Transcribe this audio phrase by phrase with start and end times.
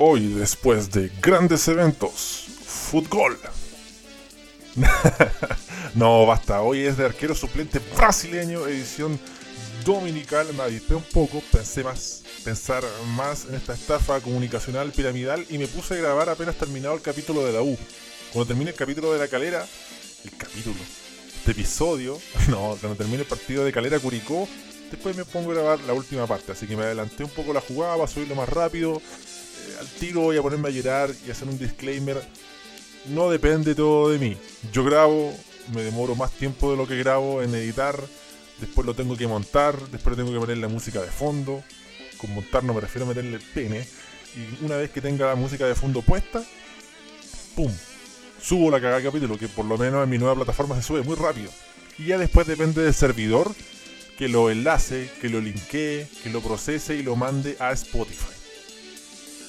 [0.00, 3.36] Hoy, después de grandes eventos, fútbol.
[5.96, 6.62] no, basta.
[6.62, 9.18] Hoy es de arquero suplente brasileño, edición
[9.84, 10.46] dominical.
[10.54, 12.84] Me avispé un poco, pensé más, pensar
[13.16, 17.44] más en esta estafa comunicacional piramidal y me puse a grabar apenas terminado el capítulo
[17.44, 17.76] de la U.
[18.32, 19.66] Cuando termine el capítulo de la calera,
[20.22, 20.76] el capítulo,
[21.38, 24.46] este episodio, no, cuando termine el partido de Calera Curicó,
[24.92, 26.52] después me pongo a grabar la última parte.
[26.52, 29.02] Así que me adelanté un poco la jugada para subirlo más rápido
[29.78, 32.20] al tiro voy a ponerme a llorar y hacer un disclaimer.
[33.08, 34.36] No depende todo de mí.
[34.72, 35.34] Yo grabo,
[35.74, 37.98] me demoro más tiempo de lo que grabo en editar.
[38.60, 41.62] Después lo tengo que montar, después tengo que poner la música de fondo.
[42.18, 43.86] Con montar no me refiero a meterle el pene.
[44.36, 46.42] Y una vez que tenga la música de fondo puesta,
[47.54, 47.72] ¡pum!
[48.40, 51.16] Subo la cagada capítulo, que por lo menos en mi nueva plataforma se sube muy
[51.16, 51.50] rápido.
[51.98, 53.52] Y ya después depende del servidor
[54.18, 58.37] que lo enlace, que lo linkee, que lo procese y lo mande a Spotify.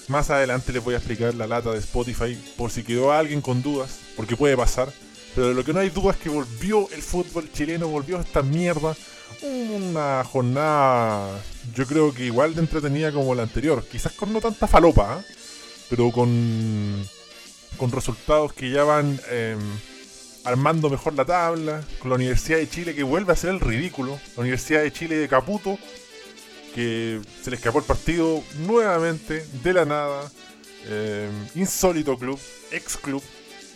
[0.09, 3.61] Más adelante les voy a explicar la lata de Spotify por si quedó alguien con
[3.61, 4.91] dudas, porque puede pasar.
[5.35, 8.41] Pero de lo que no hay duda es que volvió el fútbol chileno, volvió esta
[8.41, 8.95] mierda.
[9.43, 11.39] Una jornada,
[11.75, 13.85] yo creo que igual de entretenida como la anterior.
[13.85, 15.33] Quizás con no tanta falopa, ¿eh?
[15.91, 17.07] pero con,
[17.77, 19.59] con resultados que ya van em,
[20.43, 21.83] armando mejor la tabla.
[21.99, 24.19] Con la Universidad de Chile que vuelve a ser el ridículo.
[24.35, 25.77] La Universidad de Chile de Caputo
[26.73, 30.31] que se le escapó el partido nuevamente, de la nada.
[30.85, 32.39] Eh, insólito club,
[32.71, 33.21] ex club.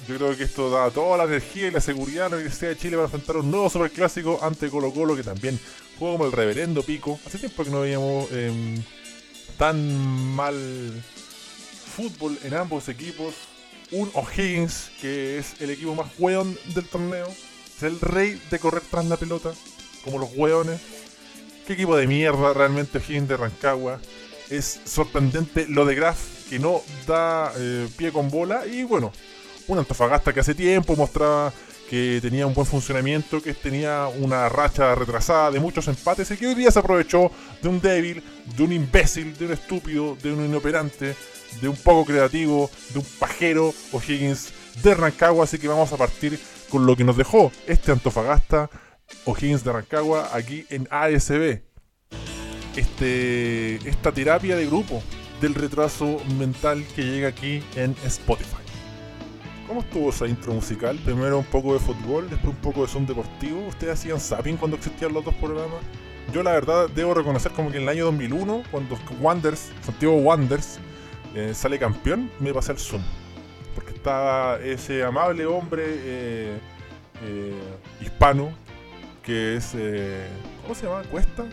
[0.07, 2.77] Yo creo que esto da toda la energía y la seguridad a la Universidad de
[2.77, 5.59] Chile para enfrentar un nuevo superclásico ante Colo Colo que también
[5.97, 7.19] juega como el reverendo pico.
[7.25, 8.83] Hace tiempo que no veíamos em,
[9.57, 11.03] tan mal
[11.95, 13.33] fútbol en ambos equipos.
[13.91, 17.27] Un O'Higgins, que es el equipo más hueón del torneo.
[17.77, 19.53] Es el rey de correr tras la pelota,
[20.03, 20.81] como los hueones.
[21.65, 23.99] Qué equipo de mierda realmente O'Higgins de Rancagua.
[24.49, 28.67] Es sorprendente lo de Graf, que no da eh, pie con bola.
[28.67, 29.13] Y bueno,
[29.67, 31.53] un Antofagasta que hace tiempo mostraba
[31.89, 36.47] que tenía un buen funcionamiento, que tenía una racha retrasada de muchos empates y que
[36.47, 38.21] hoy día se aprovechó de un débil,
[38.57, 41.15] de un imbécil, de un estúpido, de un inoperante,
[41.61, 44.51] de un poco creativo, de un pajero O'Higgins
[44.83, 45.45] de Rancagua.
[45.45, 46.37] Así que vamos a partir
[46.69, 48.69] con lo que nos dejó este Antofagasta
[49.25, 51.61] O'Higgins de Rancagua aquí en ASB.
[52.75, 55.01] Este, esta terapia de grupo
[55.41, 58.63] del retraso mental que llega aquí en Spotify.
[59.67, 60.97] ¿Cómo estuvo esa intro musical?
[61.03, 63.65] Primero un poco de fútbol, después un poco de son deportivo.
[63.67, 65.79] ¿Ustedes hacían zapping cuando existían los dos programas?
[66.31, 70.79] Yo la verdad debo reconocer como que en el año 2001, cuando Wanders, Santiago Wanders,
[71.35, 73.01] eh, sale campeón, me pasé al Zoom.
[73.75, 76.57] Porque estaba ese amable hombre eh,
[77.23, 77.53] eh,
[78.01, 78.53] hispano
[79.23, 79.71] que es.
[79.75, 80.27] Eh,
[80.61, 81.01] ¿Cómo se llama?
[81.03, 81.45] ¿Cuesta?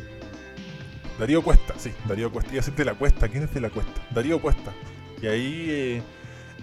[1.19, 2.53] Darío Cuesta, sí, Darío Cuesta.
[2.53, 3.29] Iba a de la Cuesta.
[3.29, 4.01] ¿Quién es de la Cuesta?
[4.11, 4.73] Darío Cuesta.
[5.23, 6.03] Y ahí eh,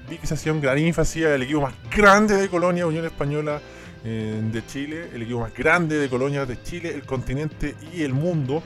[0.10, 3.62] vi que se hacía un gran énfasis el equipo más grande de Colonia, Unión Española
[4.04, 8.14] eh, de Chile, el equipo más grande de Colonia de Chile, el continente y el
[8.14, 8.64] mundo.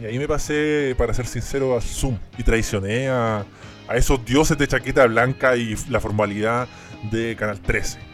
[0.00, 3.44] Y ahí me pasé, para ser sincero, a Zoom y traicioné a,
[3.86, 6.66] a esos dioses de chaqueta blanca y la formalidad
[7.12, 8.13] de Canal 13.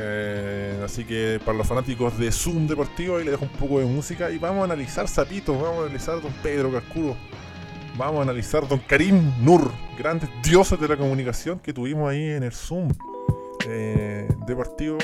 [0.00, 3.86] Eh, así que para los fanáticos de Zoom Deportivo, ahí le dejo un poco de
[3.86, 7.16] música y vamos a analizar Zapitos, vamos a analizar a Don Pedro Cascudo,
[7.96, 12.44] vamos a analizar Don Karim Nur, grandes dioses de la comunicación que tuvimos ahí en
[12.44, 12.88] el Zoom
[13.68, 14.98] eh, Deportivo.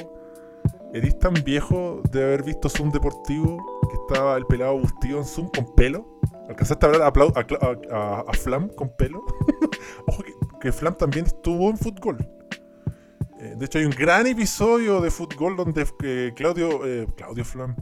[0.92, 5.48] ¿Eres tan viejo de haber visto Zoom Deportivo que estaba el pelado Bustillo en Zoom
[5.48, 6.20] con pelo?
[6.48, 7.32] ¿Alcanzaste a hablar
[8.28, 9.24] a, Flam con pelo?
[10.06, 12.24] Ojo que, que Flam también estuvo en fútbol.
[13.44, 17.76] Eh, de hecho, hay un gran episodio de Fútbol donde eh, Claudio, eh, Claudio Flam,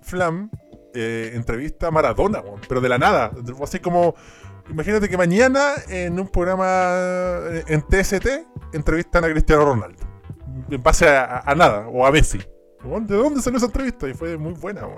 [0.00, 0.50] Flam
[0.94, 3.30] entrevista a Maradona, pero de la nada.
[3.62, 4.16] Así como,
[4.68, 8.26] imagínate que mañana en un programa en TST
[8.72, 10.02] entrevistan a Cristiano Ronaldo.
[10.68, 12.38] En base a, nada, o a Messi.
[12.38, 14.08] ¿De dónde salió esa entrevista?
[14.08, 14.88] Y fue muy buena.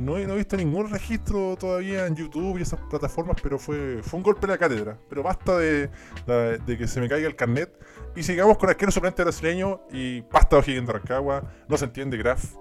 [0.00, 4.24] no, he, visto ningún registro todavía en YouTube y esas plataformas, pero fue, fue un
[4.24, 4.98] golpe en la cátedra.
[5.08, 5.90] Pero basta de,
[6.26, 7.70] de que se me caiga el carnet
[8.16, 11.42] y sigamos con arquero suplente brasileño y pasta O'Higgins de Rancagua.
[11.68, 12.54] No se entiende Graf.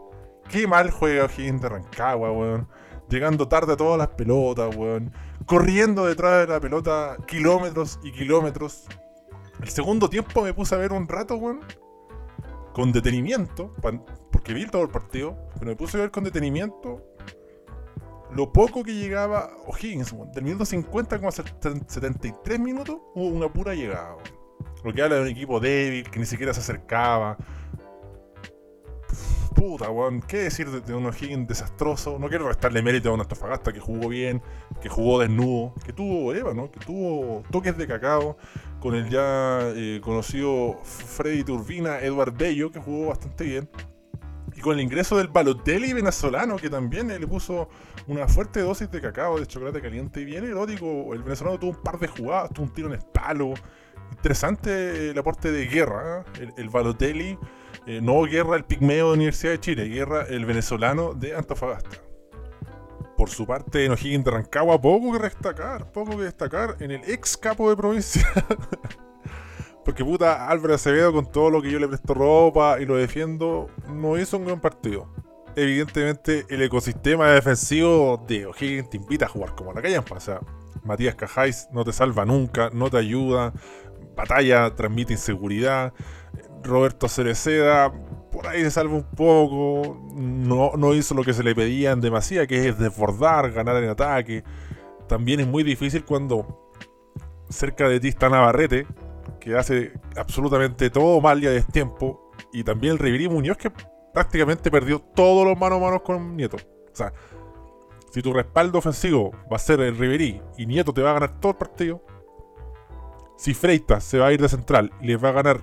[0.50, 2.68] Qué mal juega O'Higgins de Rancagua, weón.
[3.10, 5.12] Llegando tarde a todas las pelotas, weón.
[5.46, 8.86] Corriendo detrás de la pelota kilómetros y kilómetros.
[9.62, 11.62] El segundo tiempo me puse a ver un rato, weón.
[12.74, 13.74] Con detenimiento.
[14.32, 15.38] Porque vi todo el partido.
[15.56, 17.04] Pero me puse a ver con detenimiento
[18.36, 20.32] lo poco que llegaba O'Higgins, weón.
[20.34, 24.37] Del minuto 50 como a 73 minutos hubo una pura llegada, weón.
[24.88, 27.36] Lo que habla de un equipo débil, que ni siquiera se acercaba.
[29.54, 32.18] puta, weón, ¿qué decir de, un O'Higgins desastroso?
[32.18, 34.42] No quiero restarle mérito a un Antofagasta que jugó bien,
[34.82, 36.72] que jugó desnudo, que tuvo Eva, ¿no?
[36.72, 38.38] Que tuvo toques de cacao
[38.80, 43.70] con el ya eh, conocido Freddy Turbina, Edward Bello, que jugó bastante bien.
[44.56, 47.68] Y con el ingreso del Balotelli venezolano, que también le puso
[48.08, 51.14] una fuerte dosis de cacao, de chocolate caliente y bien erótico.
[51.14, 53.54] El venezolano tuvo un par de jugadas, tuvo un tiro en espalo.
[54.12, 56.26] Interesante el aporte de guerra.
[56.40, 56.50] ¿eh?
[56.58, 57.38] El, Balotelli,
[57.86, 61.98] eh, no guerra el pigmeo de Universidad de Chile, guerra el venezolano de Antofagasta.
[63.18, 67.02] Por su parte, en O'Higgins de Rancagua, poco que destacar, poco que destacar en el
[67.10, 68.28] ex capo de provincia.
[69.88, 73.70] Porque puta, Álvaro Acevedo con todo lo que yo le presto ropa y lo defiendo,
[73.90, 75.08] no hizo un gran partido.
[75.56, 80.16] Evidentemente el ecosistema defensivo de O'Higgins te invita a jugar como la callampa.
[80.16, 80.42] O sea,
[80.84, 83.54] Matías Cajáis no te salva nunca, no te ayuda.
[84.18, 85.94] Batalla transmite inseguridad.
[86.64, 87.94] Roberto Cereceda
[88.32, 89.98] por ahí se salva un poco.
[90.16, 93.90] No, no hizo lo que se le pedía en demasía, que es desbordar, ganar en
[93.90, 94.44] ataque.
[95.08, 96.72] También es muy difícil cuando
[97.50, 98.86] cerca de ti está Navarrete,
[99.40, 102.32] que hace absolutamente todo mal y a destiempo.
[102.52, 103.72] Y también el Riverí Muñoz, que
[104.14, 106.58] prácticamente perdió todos los manos a manos con Nieto.
[106.58, 107.14] O sea,
[108.12, 111.40] si tu respaldo ofensivo va a ser el Riverí y Nieto te va a ganar
[111.40, 112.04] todo el partido,
[113.38, 115.62] si Freitas se va a ir de central y les va a ganar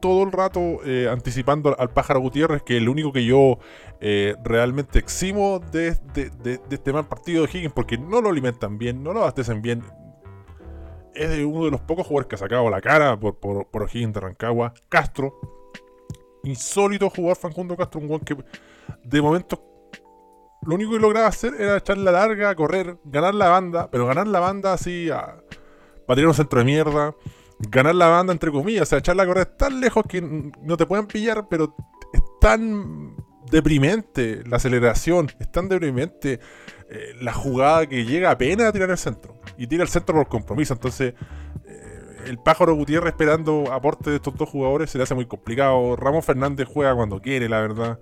[0.00, 3.58] todo el rato eh, anticipando al pájaro Gutiérrez, que es el único que yo
[4.00, 5.88] eh, realmente eximo de,
[6.70, 9.82] este mal partido de Higgins, porque no lo alimentan bien, no lo abastecen bien,
[11.14, 14.14] es uno de los pocos jugadores que ha sacado la cara por, por, por O'Higgins
[14.14, 14.72] de Rancagua.
[14.88, 15.38] Castro,
[16.44, 18.36] insólito jugar Fancundo Castro, un gol que
[19.04, 19.62] de momento
[20.62, 24.26] lo único que lograba hacer era echar la larga, correr, ganar la banda, pero ganar
[24.28, 25.39] la banda así a,
[26.10, 27.14] para tirar un centro de mierda,
[27.60, 30.84] ganar la banda entre comillas, o sea, echarla a correr tan lejos que no te
[30.84, 31.76] pueden pillar, pero
[32.12, 33.14] es tan
[33.48, 36.40] deprimente la aceleración, es tan deprimente
[36.88, 39.40] eh, la jugada que llega apenas a tirar el centro.
[39.56, 40.74] Y tira el centro por compromiso.
[40.74, 41.14] Entonces,
[41.64, 45.94] eh, el pájaro Gutiérrez esperando aporte de estos dos jugadores se le hace muy complicado.
[45.94, 48.00] Ramón Fernández juega cuando quiere, la verdad.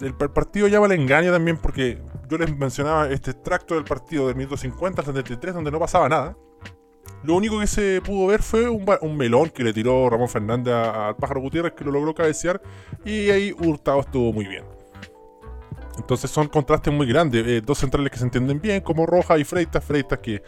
[0.00, 4.36] El, partido llama el engaño también porque yo les mencionaba este extracto del partido del
[4.36, 6.36] minuto 50 al 73 donde no pasaba nada.
[7.24, 11.16] Lo único que se pudo ver fue un, melón que le tiró Ramón Fernández al
[11.16, 12.60] pájaro Gutiérrez que lo logró cabecear
[13.04, 14.64] y ahí Hurtado estuvo muy bien.
[15.96, 17.46] Entonces son contrastes muy grandes.
[17.46, 19.82] Eh, dos centrales que se entienden bien, como Roja y Freitas.
[19.82, 20.42] Freitas que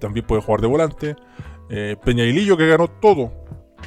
[0.00, 1.16] también puede jugar de volante.
[1.70, 3.32] Eh, Peñailillo que ganó todo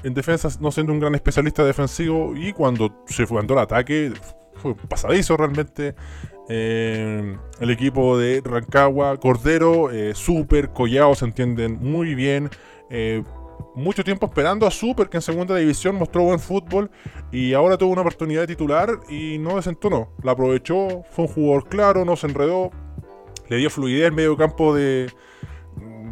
[0.03, 2.33] en defensa, no siendo un gran especialista defensivo.
[2.35, 4.13] Y cuando se fue el ataque,
[4.55, 5.95] fue pasadizo realmente.
[6.49, 12.49] Eh, el equipo de Rancagua, Cordero, Super, Collao se entienden muy bien
[13.75, 16.89] mucho tiempo esperando a Super, que en segunda división mostró buen fútbol
[17.31, 20.09] y ahora tuvo una oportunidad de titular y no desentonó.
[20.23, 22.71] La aprovechó, fue un jugador claro, no se enredó,
[23.49, 25.11] le dio fluidez en medio campo de,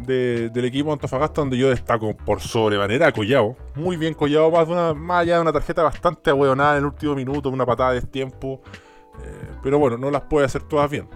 [0.06, 3.56] del equipo Antofagasta, donde yo destaco por sobremanera a Collao.
[3.74, 6.86] Muy bien Collao, más, de una, más allá de una tarjeta bastante ahueonada en el
[6.86, 8.62] último minuto, una patada de tiempo.
[9.22, 11.08] Eh, pero bueno, no las puede hacer todas bien.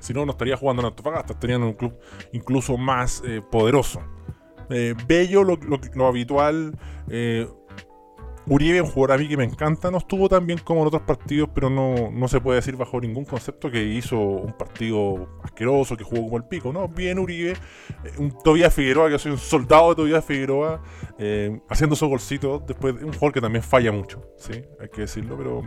[0.00, 1.98] Si no, no estaría jugando en Antofagasta, estarían en un club
[2.32, 4.00] incluso más eh, poderoso.
[4.70, 6.78] Eh, bello, lo, habitual.
[7.08, 7.48] Eh,
[8.46, 11.02] Uribe, un jugador a mí que me encanta, no estuvo tan bien como en otros
[11.02, 15.98] partidos, pero no, no se puede decir bajo ningún concepto que hizo un partido asqueroso,
[15.98, 16.88] que jugó como el pico, ¿no?
[16.88, 17.54] Bien Uribe,
[18.16, 20.82] un Tobias Figueroa, que soy un soldado de Tobias Figueroa,
[21.68, 24.62] haciendo su golcito, después un jugador que también falla mucho, ¿sí?
[24.80, 25.62] Hay que decirlo, pero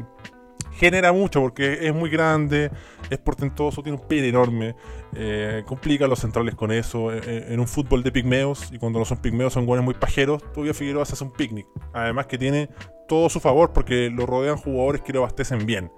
[0.81, 2.71] genera mucho porque es muy grande,
[3.11, 4.75] es portentoso, tiene un pene enorme,
[5.15, 7.13] eh, complica a los centrales con eso.
[7.13, 9.93] Eh, eh, en, un fútbol de pigmeos, y cuando no son pigmeos son buenos muy
[9.93, 11.67] pajeros, todavía Figueroa se hace un picnic.
[11.93, 12.67] Además que tiene
[13.07, 15.91] todo su favor porque lo rodean jugadores que lo abastecen bien.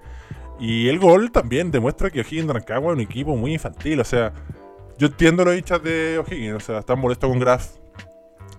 [0.59, 4.01] Y el gol también demuestra que O'Higgins de Rancagua es un equipo muy infantil.
[4.01, 4.33] O sea,
[4.97, 7.77] yo entiendo los hinchas de O'Higgins, o sea, están molestos con Graf.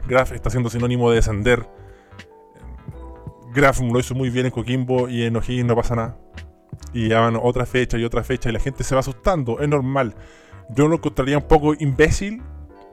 [0.09, 1.67] Graf está siendo sinónimo de descender
[3.55, 6.17] Graf lo hizo muy bien en Coquimbo y en O'Higgins no pasa nada.
[6.93, 9.69] Y ya van otra fecha y otra fecha y la gente se va asustando, es
[9.69, 10.15] normal.
[10.71, 12.43] Yo lo encontraría un poco imbécil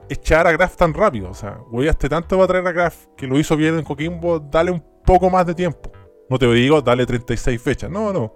[0.08, 1.30] echar a Graf tan rápido.
[1.30, 4.38] O sea, este tanto va a traer a Graf que lo hizo bien en Coquimbo,
[4.38, 5.90] dale un poco más de tiempo.
[6.30, 7.90] No te digo, dale 36 fechas.
[7.90, 8.34] No, no.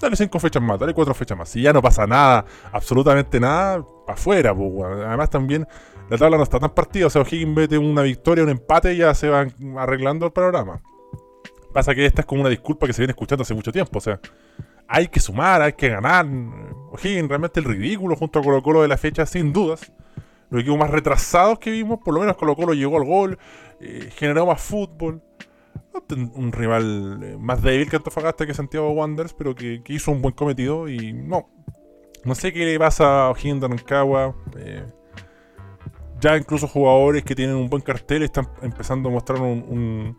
[0.00, 1.48] Dale 5 fechas más, dale 4 fechas más.
[1.48, 4.54] Si ya no pasa nada, absolutamente nada, afuera.
[4.54, 5.66] Pues, Además también
[6.08, 7.06] la tabla no está tan partida.
[7.06, 10.80] O sea, O'Higgins mete una victoria, un empate y ya se van arreglando el programa.
[11.78, 13.98] Pasa que esta es como una disculpa que se viene escuchando hace mucho tiempo.
[13.98, 14.18] O sea,
[14.88, 16.26] hay que sumar, hay que ganar.
[16.26, 19.92] O'Higgins realmente el ridículo junto a Colo Colo de la fecha, sin dudas.
[20.50, 23.38] Los equipos más retrasados que vimos, por lo menos Colo Colo llegó al gol,
[23.80, 25.22] eh, generó más fútbol.
[26.10, 30.34] un rival eh, más débil que Antofagasta que Santiago Wanderers, pero que, hizo un buen
[30.34, 31.48] cometido y no.
[32.24, 34.34] No sé qué le pasa a O'Higgins de.
[34.56, 34.84] Eh,
[36.20, 40.16] ya incluso jugadores que tienen un buen cartel están empezando a mostrar un,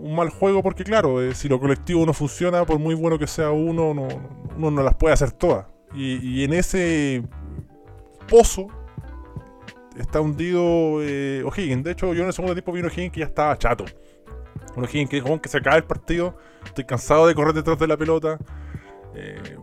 [0.00, 3.50] mal juego porque claro, eh, si lo colectivo no funciona, por muy bueno que sea
[3.50, 4.08] uno, no,
[4.56, 5.66] uno no las puede hacer todas.
[5.94, 7.22] Y, en ese
[8.28, 8.66] pozo
[9.96, 11.84] está hundido eh, O'Higgins.
[11.84, 13.84] De hecho, yo en el segundo tiempo vi un O'Higgins que ya estaba chato.
[14.74, 16.36] Un O'Higgins que, que se acaba el partido.
[16.64, 18.38] Estoy cansado de correr detrás de la pelota.
[19.14, 19.56] Eh,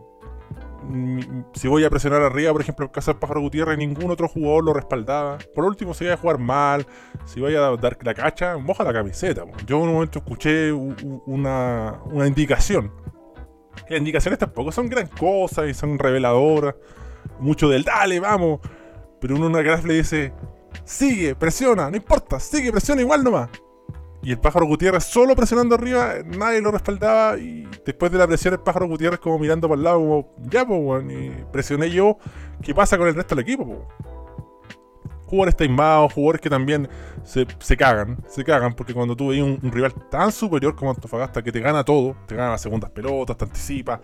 [1.54, 4.64] si voy a presionar arriba, por ejemplo, en caso del Pájaro Gutiérrez, ningún otro jugador
[4.64, 5.38] lo respaldaba.
[5.54, 6.86] Por último, si voy a jugar mal,
[7.26, 9.44] si voy a dar la cacha, moja la camiseta.
[9.66, 12.92] Yo en un momento escuché una, una indicación.
[13.90, 16.76] Las indicaciones tampoco son gran cosa y son reveladoras.
[17.40, 18.60] Mucho del dale, vamos.
[19.20, 20.34] Pero uno en una graf le dice,
[20.84, 23.50] sigue, presiona, no importa, sigue, presiona igual nomás.
[24.24, 27.38] Y el pájaro Gutiérrez solo presionando arriba, nadie lo respaldaba.
[27.38, 30.66] Y después de la presión, el pájaro Gutiérrez como mirando para el lado, como, ya,
[30.66, 31.04] pues,
[31.52, 32.18] presioné yo.
[32.62, 33.88] ¿Qué pasa con el resto del equipo, po?
[35.26, 36.90] Jugadores taimados, jugadores que también
[37.24, 37.46] se,
[37.78, 41.62] cagan, se cagan, porque cuando tú veis un, rival tan superior como Antofagasta que te
[41.62, 44.02] gana todo, te gana las segundas pelotas, te anticipa,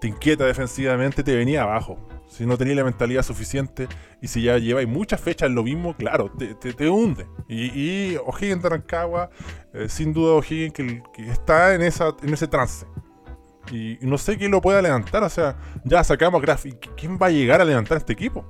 [0.00, 1.98] te inquieta defensivamente, te venía abajo
[2.36, 3.88] si no tenéis la mentalidad suficiente
[4.20, 7.26] y si ya lleváis muchas fechas lo mismo, claro, te, hunde.
[7.48, 9.30] Y, y O'Higgins de Rancagua,
[9.72, 12.84] eh, sin duda O'Higgins que, está en, esa, en ese trance.
[13.72, 16.66] Y, no sé quién lo pueda levantar, o sea, ya sacamos a Graf.
[16.66, 18.44] ¿Y quién va a llegar a levantar este equipo?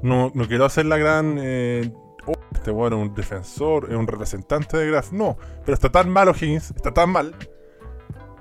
[0.00, 1.36] No, no quiero hacer la gran...
[1.40, 1.92] Eh,
[2.26, 5.10] oh, este bueno, un defensor, es un representante de Graf.
[5.10, 7.34] No, pero está tan mal O'Higgins, está tan mal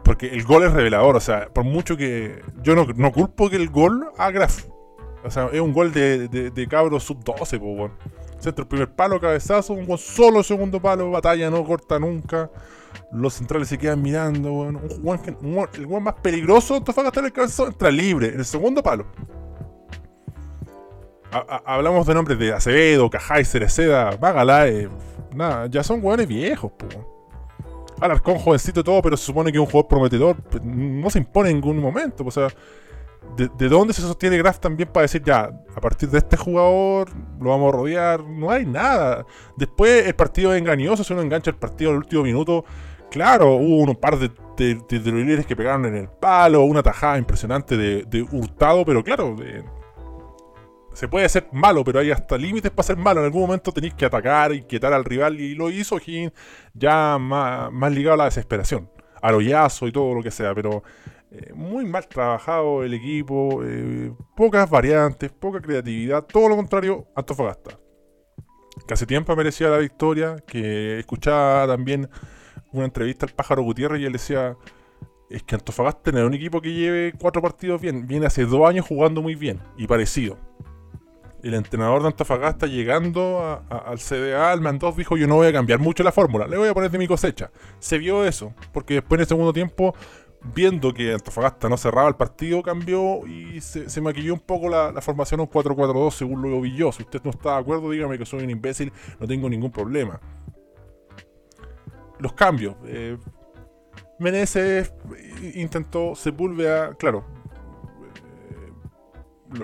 [0.04, 2.42] porque el gol es revelador, o sea, por mucho que.
[2.62, 4.66] Yo no, culpo que el gol a Graf.
[5.24, 7.94] O sea, es un gol de, de, cabro sub-12, pues, bueno.
[8.40, 12.52] Centro, primer palo, cabezazo, un solo, segundo palo, batalla no corta nunca.
[13.14, 14.82] Los centrales se quedan mirando, bueno.
[15.42, 19.06] Un, el gol más peligroso, Antofagasta en el cabezazo, entra libre, en el segundo palo.
[21.66, 24.90] hablamos de nombres de Acevedo, Cajay, Cereceda, Magalae.
[25.34, 26.98] Nada, ya son jugadores viejos, pues.
[28.00, 31.56] Alarcón jovencito y todo, pero se supone que un jugador prometedor no se impone en
[31.56, 32.24] ningún momento.
[32.24, 32.58] Pues, o sea,
[33.38, 37.10] de, dónde se sostiene Graf también para decir ya, a partir de este jugador
[37.40, 38.24] lo vamos a rodear?
[38.24, 39.26] No hay nada.
[39.58, 42.64] Después el partido es engañoso, si uno engancha el partido al último minuto.
[43.10, 48.28] Claro, hubo un par de, de, que pegaron en el palo, una tajada impresionante de,
[48.32, 49.36] Hurtado, pero claro,
[50.94, 53.20] se puede ser malo, pero hay hasta límites para ser malo.
[53.20, 55.40] En algún momento tenéis que atacar y quitar al rival.
[55.40, 56.32] Y lo hizo Higgins
[56.74, 58.90] ya más, ligado a la desesperación,
[59.22, 60.54] al hoyazo y todo lo que sea.
[60.54, 60.84] Pero
[61.32, 66.26] eh, muy mal trabajado el equipo, eh, pocas variantes, poca creatividad.
[66.26, 67.80] Todo lo contrario, Antofagasta.
[68.88, 70.36] Que hace tiempo merecía la victoria.
[70.46, 72.10] Que escuchaba también
[72.72, 74.56] una entrevista al pájaro Gutiérrez y él decía.
[75.30, 78.06] Es que Antofagasta no es un equipo que lleve cuatro partidos bien.
[78.06, 80.38] Viene hace dos años jugando muy bien y parecido
[81.44, 85.80] el entrenador de Antofagasta llegando al CDA, al Mandos, dijo yo no voy a cambiar
[85.80, 87.52] mucho la fórmula, le voy a poner de mi cosecha.
[87.80, 89.94] Se vio eso, porque después en el segundo tiempo,
[90.56, 95.42] viendo que Antofagasta no cerraba el partido, cambió y se, maquilló un poco la, formación
[95.42, 96.92] un 4-4-2 según lo vi yo.
[96.94, 100.22] Si usted no está de acuerdo, dígame que soy un imbécil, no tengo ningún problema.
[102.20, 102.76] Los cambios.
[102.86, 103.18] Eh,
[104.20, 104.94] Meneses
[105.56, 107.26] intentó Sepúlveda, claro,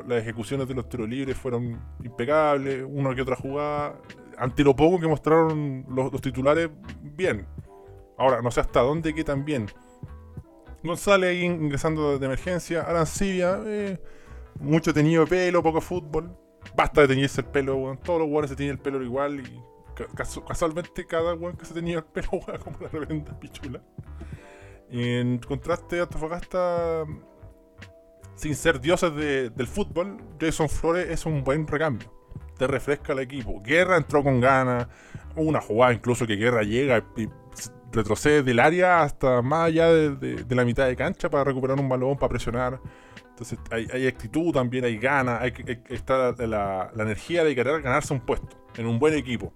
[0.08, 4.00] las ejecuciones de los tiros libres fueron impecables, una que otra jugada.
[4.38, 6.69] Ante lo poco que mostraron los, titulares,
[7.01, 7.46] bien.
[8.17, 9.67] Ahora, no sé hasta dónde que tan bien.
[10.84, 12.81] González ahí ingresando de emergencia.
[12.81, 14.01] Arancibia, eh,
[14.60, 16.36] mucho tenido de pelo, poco fútbol.
[16.75, 19.62] Basta de teñirse el pelo, Todos los jugadores se tenían el pelo igual y
[20.15, 23.81] casualmente cada weón que se tenía el pelo juega como la revenda pichula.
[24.89, 27.05] En contraste, Antofagasta
[28.39, 32.10] sin ser dioses del fútbol, Jason Flores es un buen recambio.
[32.58, 33.62] Te refresca el equipo.
[33.62, 34.88] Guerra entró con ganas.
[35.36, 37.27] Una jugada incluso que Guerra llega y
[37.91, 42.17] retrocede del área hasta más allá de, la mitad de cancha para recuperar un balón,
[42.17, 42.79] para presionar.
[43.29, 45.53] Entonces hay, actitud también, hay ganas, hay,
[45.89, 49.53] está la, energía de querer ganarse un puesto en un buen equipo.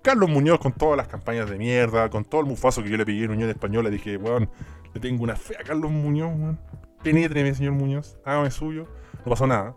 [0.00, 3.04] Carlos Muñoz con todas las campañas de mierda, con todo el mufazo que yo le
[3.04, 4.48] pedí en Unión Española, dije, weón,
[4.94, 6.58] le tengo una fe a Carlos Muñoz, weón
[7.02, 8.86] penétreme, señor Muñoz, hágame suyo,
[9.24, 9.74] no pasó nada.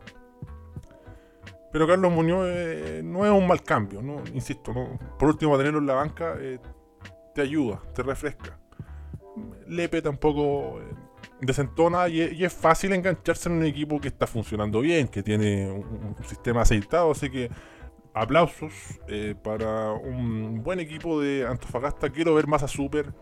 [1.72, 4.24] Pero Carlos Muñoz eh, no es un mal cambio, ¿no?
[4.34, 4.74] insisto,
[5.20, 6.60] por último, tenerlo en la banca eh,
[7.34, 8.58] te ayuda, te refresca.
[9.68, 10.84] Lepe tampoco eh,
[11.42, 16.16] desentona y, es fácil engancharse en un equipo que está funcionando bien, que tiene un,
[16.26, 17.52] sistema aceitado, así que
[18.14, 18.72] aplausos
[19.10, 22.10] eh, para un buen equipo de Antofagasta.
[22.10, 23.14] Quiero ver más a Super.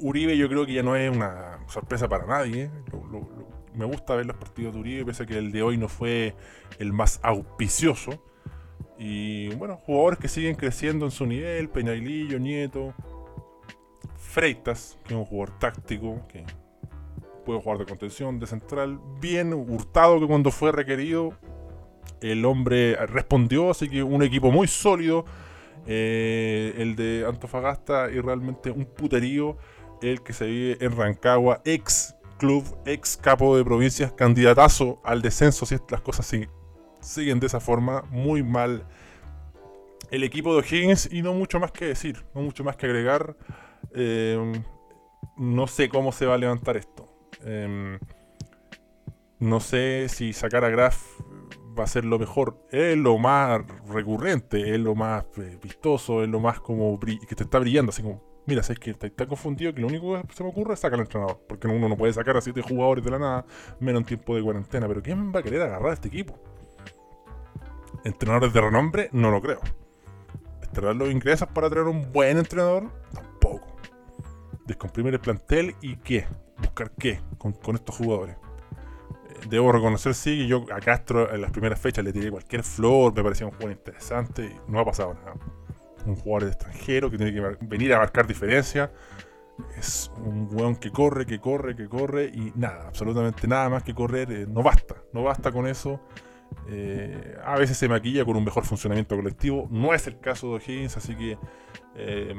[0.00, 2.70] Uribe yo creo que ya no es una sorpresa para nadie.
[3.74, 6.34] me gusta ver los partidos de Uribe, pese a que el de hoy no fue
[6.78, 8.22] el más auspicioso.
[8.98, 12.92] Y bueno, jugadores que siguen creciendo en su nivel, Peñailillo, Nieto,
[14.16, 16.44] Freitas, que es un jugador táctico, que
[17.44, 21.34] puede jugar de contención, de central, bien hurtado que cuando fue requerido
[22.20, 25.24] el hombre respondió, así que un equipo muy sólido,
[25.86, 29.56] eh, el de Antofagasta y realmente un puterío,
[30.02, 35.66] el que se vive en Rancagua, ex club, ex capo de provincias, candidatazo al descenso
[35.66, 36.34] si las cosas
[37.00, 38.86] siguen de esa forma, muy mal
[40.10, 43.36] el equipo de O'Higgins y no mucho más que decir, no mucho más que agregar.
[43.94, 44.52] Eh,
[45.36, 47.08] no sé cómo se va a levantar esto.
[47.44, 47.98] Eh,
[49.38, 51.20] no sé si sacar a Graf
[51.78, 52.66] va a ser lo mejor.
[52.70, 57.44] Es lo más recurrente, es lo más eh, vistoso, es lo más como que te
[57.44, 57.90] está brillando.
[57.90, 60.80] Así como, mira, sabes que está, confundido que lo único que se me ocurre es
[60.80, 61.40] sacar al entrenador.
[61.48, 63.46] Porque uno no puede sacar a siete jugadores de la nada,
[63.78, 64.86] menos en tiempo de cuarentena.
[64.88, 66.38] Pero ¿quién va a querer agarrar a este equipo?
[68.04, 69.08] ¿Entrenadores de renombre?
[69.12, 69.60] No lo creo.
[70.60, 72.90] ¿Esperar los ingresos para traer un buen entrenador?
[73.12, 73.76] Tampoco.
[74.66, 76.26] Descomprimir el plantel y qué?
[76.58, 78.36] ¿Buscar qué con estos jugadores?
[79.48, 83.14] debo reconocer, sí, que yo a Castro en las primeras fechas le tiré cualquier flor,
[83.14, 85.34] me parecía un jugador interesante y no ha pasado nada.
[86.06, 88.90] Un jugador extranjero que tiene que venir a marcar diferencia.
[89.76, 93.94] Es un weón que corre, que corre, que corre y nada, absolutamente nada más que
[93.94, 94.30] correr.
[94.32, 96.00] Eh, no basta, no basta con eso.
[96.68, 99.68] Eh, a veces se maquilla con un mejor funcionamiento colectivo.
[99.70, 101.38] No es el caso de O'Higgins, así que
[101.94, 102.34] eh,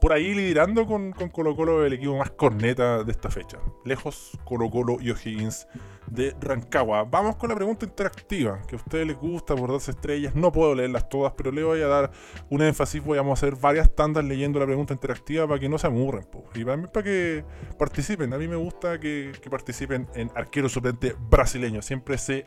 [0.00, 3.58] por ahí liderando con, Colo Colo el equipo más corneta de esta fecha.
[3.84, 5.66] Lejos Colo Colo y O'Higgins
[6.10, 7.04] de Rancagua.
[7.04, 10.34] Vamos con la pregunta interactiva, que a ustedes les gusta por dos estrellas.
[10.34, 12.10] No puedo leerlas todas, pero le voy a dar
[12.50, 13.02] un énfasis.
[13.02, 16.26] Voy a hacer varias tandas leyendo la pregunta interactiva para que no se amurren.
[16.54, 17.44] Y para, para que
[17.78, 18.32] participen.
[18.32, 21.82] A mí me gusta que, participen en arquero suplente brasileño.
[21.82, 22.44] Siempre se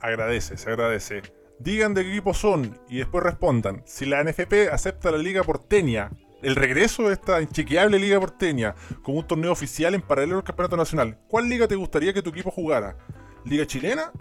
[0.00, 1.22] agradece, se agradece.
[1.60, 3.82] Digan de qué equipo son y después respondan.
[3.84, 6.10] Si la NFP acepta la Liga Porteña,
[6.42, 10.76] el regreso de esta inchequeable Liga Porteña como un torneo oficial en paralelo al Campeonato
[10.76, 12.96] Nacional, ¿cuál liga te gustaría que tu equipo jugara?
[13.44, 14.12] ¿Liga chilena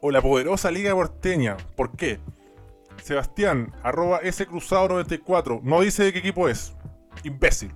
[0.00, 1.56] o la poderosa Liga Porteña?
[1.76, 2.18] ¿Por qué?
[3.02, 6.74] Sebastián, arroba S Cruzado 94, no dice de qué equipo es.
[7.22, 7.72] Imbécil.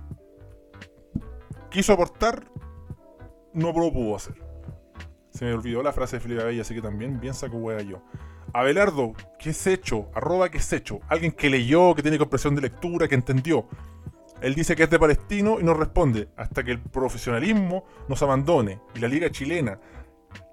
[1.69, 2.51] Quiso aportar,
[3.53, 4.35] no lo pudo hacer.
[5.29, 8.03] Se me olvidó la frase de Felipe Bella, así que también bien saco hueá yo.
[8.53, 10.11] Abelardo, ¿qué es hecho?
[10.13, 10.99] Arroba qué es hecho.
[11.09, 13.67] Alguien que leyó, que tiene comprensión de lectura, que entendió.
[14.41, 18.79] Él dice que es de palestino y nos responde, hasta que el profesionalismo nos abandone
[18.93, 19.79] y la liga chilena.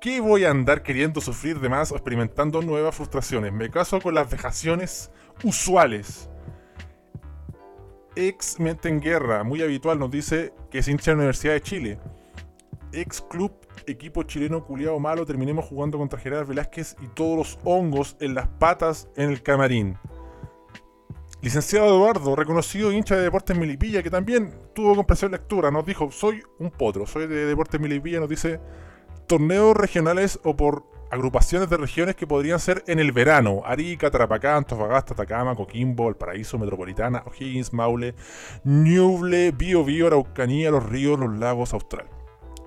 [0.01, 3.53] ¿Qué voy a andar queriendo sufrir de más o experimentando nuevas frustraciones?
[3.53, 5.11] Me caso con las vejaciones
[5.43, 6.31] usuales.
[8.17, 11.63] Ex Mente en Guerra, muy habitual, nos dice que es hincha de la Universidad de
[11.63, 11.99] Chile.
[12.93, 13.53] Ex Club
[13.87, 18.49] equipo chileno culiado malo terminemos jugando contra Gerard Velázquez y todos los hongos en las
[18.49, 19.99] patas en el camarín.
[21.43, 26.43] Licenciado Eduardo, reconocido hincha de Deportes Milipilla, que también tuvo comprensión lectura, nos dijo, soy
[26.59, 28.61] un potro, soy de Deportes Milipilla, nos dice,
[29.27, 33.63] torneos regionales o por agrupaciones de regiones que podrían ser en el verano.
[33.65, 38.15] Arica, Tarapacá, Antofagasta, Atacama, Coquimbo, El Paraíso, Metropolitana, O'Higgins, Maule,
[38.65, 42.20] Ñuble, Bio Bio, Araucanía, Los Ríos, Los Lagos, Austral.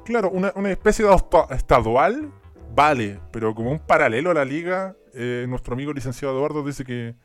[0.05, 1.15] Claro, una, especie de
[1.51, 2.31] estadual
[2.75, 7.15] vale, pero como un paralelo a la liga, eh, nuestro amigo licenciado Eduardo dice que,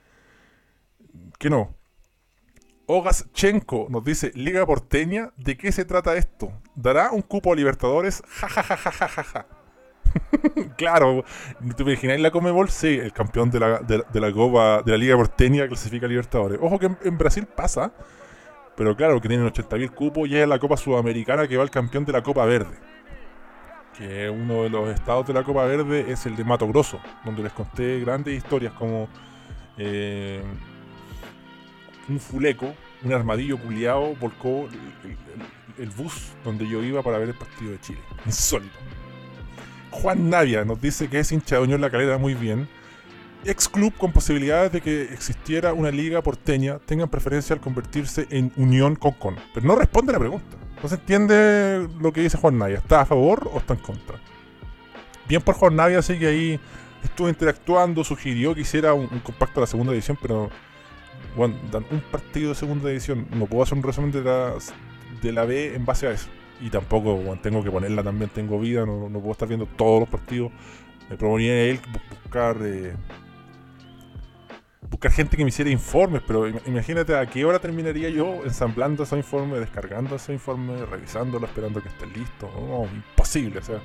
[1.38, 1.74] que no.
[2.86, 6.52] Ogaschenko nos dice, Liga Porteña, ¿de qué se trata esto?
[6.74, 8.22] ¿Dará un cupo a Libertadores?
[8.28, 9.46] Ja, ja, ja, ja, ja, ja,
[10.76, 11.22] claro,
[11.76, 12.70] ¿te imagináis la Comebol?
[12.70, 16.58] Sí, el campeón de la, de, la Copa, de la Liga Porteña clasifica a Libertadores.
[16.62, 17.92] Ojo que en Brasil pasa,
[18.78, 22.04] pero claro, que tienen 80.000 cupos y es la Copa Sudamericana que va el campeón
[22.04, 22.78] de la Copa Verde.
[23.98, 27.42] Que uno de los estados de la Copa Verde es el de Mato Grosso, donde
[27.42, 29.08] les conté grandes historias como
[29.78, 30.40] eh,
[32.08, 34.68] un fuleco, un armadillo culiado volcó
[35.76, 38.00] el, bus donde yo iba para ver el partido de Chile.
[38.26, 38.78] Insólito.
[39.90, 42.68] Juan Navia nos dice que es hincha de La Calera muy bien
[43.44, 48.52] ex club con posibilidades de que existiera una liga porteña tengan preferencia al convertirse en
[48.56, 49.36] unión con con.
[49.54, 50.56] Pero no responde la pregunta.
[50.82, 52.78] No se entiende lo que dice Juan Navia.
[52.78, 54.20] ¿Está a favor o está en contra?
[55.28, 56.60] Bien por Juan Navia, así que ahí
[57.02, 60.50] estuvo interactuando, sugirió que hiciera un, compacto de la segunda edición, pero
[61.36, 63.26] bueno, dan un partido de segunda edición.
[63.30, 64.54] No puedo hacer un resumen de la,
[65.20, 66.28] de la B en base a eso.
[66.60, 70.08] Y tampoco tengo que ponerla también, tengo vida, no, no puedo estar viendo todos los
[70.08, 70.50] partidos
[71.08, 71.78] Me proponía él
[72.24, 72.96] buscar eh,
[74.90, 79.18] buscar gente que me hiciera informes, pero imagínate a qué hora terminaría yo ensamblando esos
[79.18, 82.50] informes, descargando esos informes, revisándolo, esperando que estén listos.
[83.10, 83.80] imposible, o sea,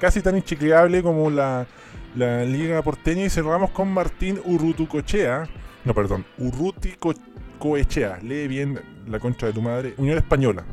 [0.00, 1.66] casi tan inchicleable como la,
[2.14, 3.24] la Liga Porteña.
[3.24, 5.48] Y cerramos con Martín Urrutucochea,
[5.84, 10.64] no, perdón, Urruticoechea, lee bien la concha de tu madre, Unión Española.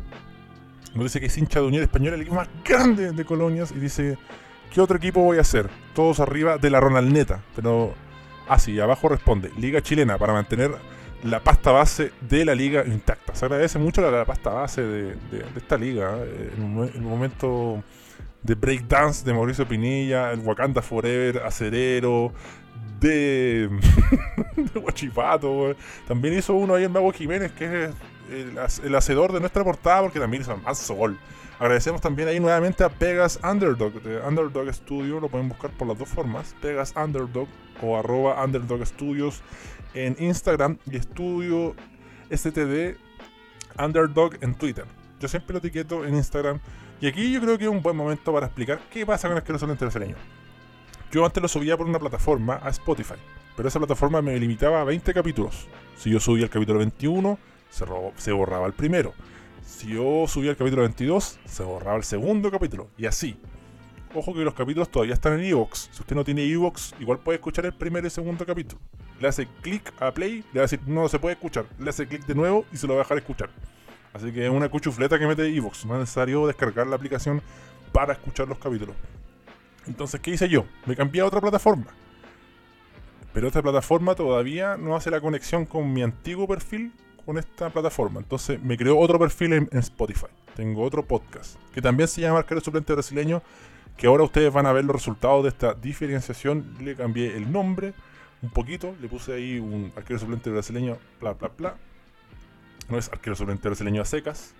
[0.93, 3.79] Nos dice que es hincha de Unión Española, el equipo más grande de colonias, y
[3.79, 4.17] dice,
[4.73, 5.69] ¿qué otro equipo voy a hacer?
[5.93, 7.93] Todos arriba de la Ronaldneta, pero
[8.47, 10.71] Ah, sí, abajo responde, Liga Chilena, para mantener
[11.23, 13.33] la pasta base de la liga intacta.
[13.33, 15.15] Se agradece mucho la, pasta base de,
[15.55, 16.17] esta liga.
[16.19, 17.83] Eh, en, un, momento
[18.43, 22.31] de breakdance de Mauricio Pinilla, el Wakanda Forever, Acerero,
[22.99, 23.69] de,
[24.55, 25.75] de Guachipato.
[26.07, 27.91] También hizo uno ahí el Mago Jiménez, que es
[28.83, 31.17] el, hacedor de nuestra portada, porque también hizo más sol.
[31.57, 35.97] Agradecemos también ahí nuevamente a Pegas Underdog, de Underdog Studio, lo pueden buscar por las
[35.97, 37.47] dos formas, Pegas Underdog
[37.81, 39.41] o arroba Underdog Studios
[39.93, 41.73] en Instagram y Estudio
[42.29, 42.97] STD
[43.79, 44.83] Underdog en Twitter.
[45.21, 46.59] Yo siempre lo etiqueto en Instagram
[46.99, 49.65] y aquí yo creo que es un buen momento para explicar qué pasa con Asqueroso
[49.65, 50.15] Lente Brasileño.
[51.09, 53.15] Yo antes lo subía por una plataforma a Spotify,
[53.55, 55.69] pero esa plataforma me limitaba a 20 capítulos.
[55.95, 57.39] Si yo subía el capítulo 21,
[57.69, 57.85] se,
[58.17, 59.13] se borraba el primero
[59.65, 62.87] si yo subía el capítulo 22, se borraba el segundo capítulo.
[62.97, 63.37] Y así.
[64.13, 65.89] Ojo que los capítulos todavía están en Evox.
[65.91, 68.79] Si usted no tiene Evox, igual puede escuchar el primer y segundo capítulo.
[69.19, 71.65] Le hace clic a play, le va a decir no se puede escuchar.
[71.79, 73.49] Le hace clic de nuevo y se lo va a dejar escuchar.
[74.13, 75.85] Así que es una cuchufleta que mete Evox.
[75.85, 77.41] No es necesario descargar la aplicación
[77.91, 78.95] para escuchar los capítulos.
[79.87, 80.65] Entonces, ¿qué hice yo?
[80.85, 81.87] Me cambié a otra plataforma.
[83.33, 86.93] Pero esta plataforma todavía no hace la conexión con mi antiguo perfil
[87.25, 88.19] con esta plataforma.
[88.19, 90.27] Entonces me creó otro perfil en, Spotify.
[90.55, 93.41] Tengo otro podcast que también se llama Arquero Suplente Brasileño.
[93.97, 96.75] Que ahora ustedes van a ver los resultados de esta diferenciación.
[96.81, 97.93] Le cambié el nombre
[98.41, 98.93] un poquito.
[99.01, 101.75] Le puse ahí un arquero suplente brasileño, bla, bla, bla.
[102.89, 104.53] No es arquero suplente brasileño a secas.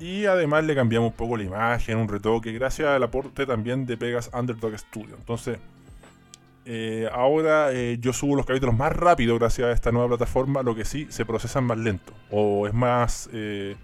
[0.00, 3.96] Y además le cambiamos un poco la imagen, un retoque, gracias al aporte también de
[3.96, 5.16] Pegas Underdog Studio.
[5.16, 5.58] Entonces,
[6.64, 10.74] eh, ahora eh, yo subo los capítulos más rápido gracias a esta nueva plataforma, lo
[10.74, 13.76] que sí se procesan más lento o es más eh,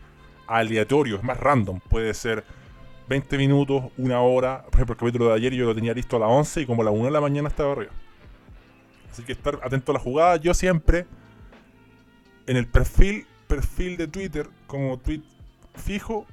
[0.46, 1.80] aleatorio, es más random.
[1.88, 2.44] Puede ser
[3.08, 4.64] 20 minutos, una hora.
[4.64, 6.82] Por ejemplo, el capítulo de ayer yo lo tenía listo a las 11 y como
[6.82, 7.92] a las 1 de la mañana estaba arriba.
[9.10, 10.36] Así que estar atento a la jugada.
[10.36, 11.06] Yo siempre
[12.46, 15.22] en el perfil, perfil de Twitter, como tweet
[15.74, 16.26] fijo,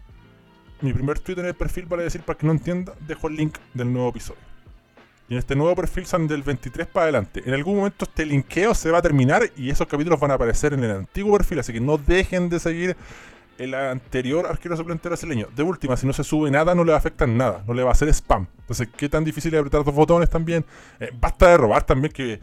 [0.81, 3.57] mi primer tweet en el perfil para decir para que no entienda, dejo el link
[3.73, 4.50] del nuevo episodio.
[5.29, 7.41] Y en este nuevo perfil son del 23 para adelante.
[7.45, 10.73] En algún momento este linkeo se va a terminar y esos capítulos van a aparecer
[10.73, 11.59] en el antiguo perfil.
[11.59, 12.97] Así que no dejen de seguir
[13.57, 15.47] el anterior arquero suplente brasileño.
[15.55, 17.63] De última, si no se sube nada, no le va a afectar nada.
[17.67, 18.47] No le va a hacer spam.
[18.59, 20.65] Entonces, ¿qué tan difícil es apretar dos botones también?
[20.99, 22.39] Eh, basta de robar también, que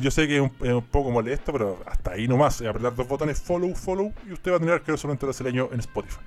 [0.00, 0.42] yo sé que es
[0.72, 2.60] un, poco molesto, pero hasta ahí nomás.
[2.62, 6.20] apretar dos botones, follow, follow, y usted va a tener arquero suplente brasileño en Spotify.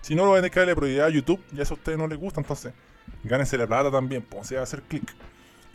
[0.00, 2.06] Si no, lo van a dejar de prioridad a YouTube, y eso a ustedes no
[2.06, 2.72] les gusta, entonces
[3.24, 5.14] Gánense la plata también, pues, a hacer clic.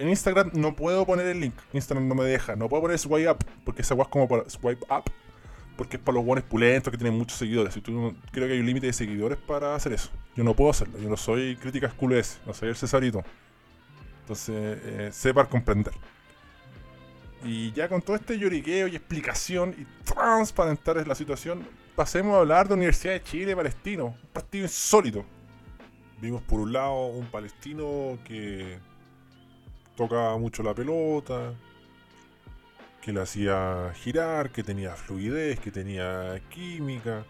[0.01, 1.53] En Instagram no puedo poner el link.
[1.73, 2.55] Instagram no me deja.
[2.55, 3.37] No puedo poner swipe up.
[3.63, 5.03] Porque esa weá es como para swipe up.
[5.77, 7.77] Porque es para los buenos pulentos que tienen muchos seguidores.
[7.77, 10.09] Y tú, creo que hay un límite de seguidores para hacer eso.
[10.35, 10.97] Yo no puedo hacerlo.
[10.97, 12.39] Yo no soy críticas QLS.
[12.47, 13.23] No soy el Cesarito.
[14.21, 15.93] Entonces, eh, sepa comprender.
[17.43, 22.67] Y ya con todo este lloriqueo y explicación y transparentar la situación, pasemos a hablar
[22.67, 24.05] de Universidad de Chile Palestino.
[24.05, 25.25] Un partido insólito.
[26.21, 28.77] Vimos por un lado un palestino que
[29.97, 31.53] tocaba mucho la pelota,
[33.01, 37.25] que la hacía girar, que tenía fluidez, que tenía química,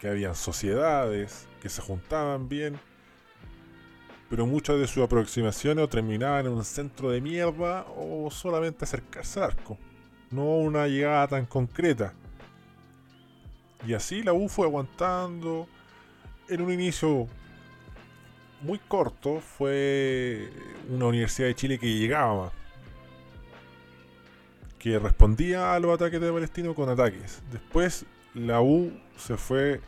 [0.00, 2.80] que habían sociedades, que se juntaban bien.
[4.28, 9.38] Pero muchas de sus aproximaciones o terminaban en un centro de mierda o solamente acercarse
[9.38, 9.78] al arco.
[10.32, 12.12] No una llegada tan concreta.
[13.86, 15.68] Y así la U fue aguantando.
[16.48, 17.28] En un inicio
[18.60, 20.50] muy corto fue
[20.90, 22.52] una Universidad de Chile que llegaba,
[24.78, 27.42] que respondía a los ataques de Palestino con ataques.
[27.52, 29.80] Después la U se fue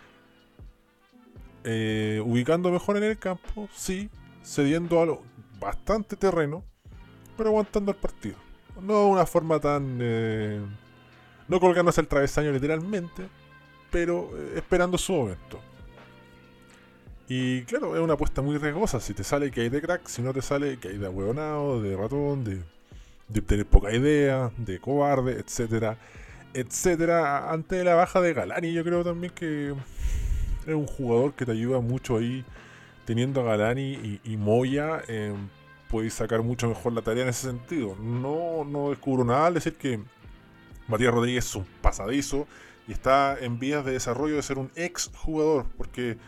[1.64, 4.10] eh, ubicando mejor en el campo, sí,
[4.42, 5.18] cediendo a
[5.58, 6.64] bastante terreno,
[7.36, 8.36] pero aguantando el partido.
[8.80, 9.98] No de una forma tan...
[10.00, 10.60] Eh,
[11.48, 13.28] no colgándose el travesaño literalmente,
[13.90, 15.60] pero eh, esperando su momento.
[17.32, 18.98] Y claro, es una apuesta muy riesgosa.
[18.98, 21.80] Si te sale que hay de crack, si no te sale que hay de ahueonado,
[21.80, 22.60] de ratón, de,
[23.28, 25.96] de tener poca idea, de cobarde, etcétera,
[26.54, 27.52] etcétera.
[27.52, 29.72] Ante la baja de Galani, yo creo también que
[30.66, 32.44] es un jugador que te ayuda mucho ahí,
[33.04, 35.00] teniendo a Galani y, Moya.
[35.06, 35.36] Em,
[35.88, 37.94] podéis sacar mucho mejor la tarea en ese sentido.
[37.94, 40.00] No, no descubro nada al decir que
[40.88, 42.48] Matías Rodríguez es un pasadizo
[42.88, 46.18] y está en vías de desarrollo de ser un ex jugador, porque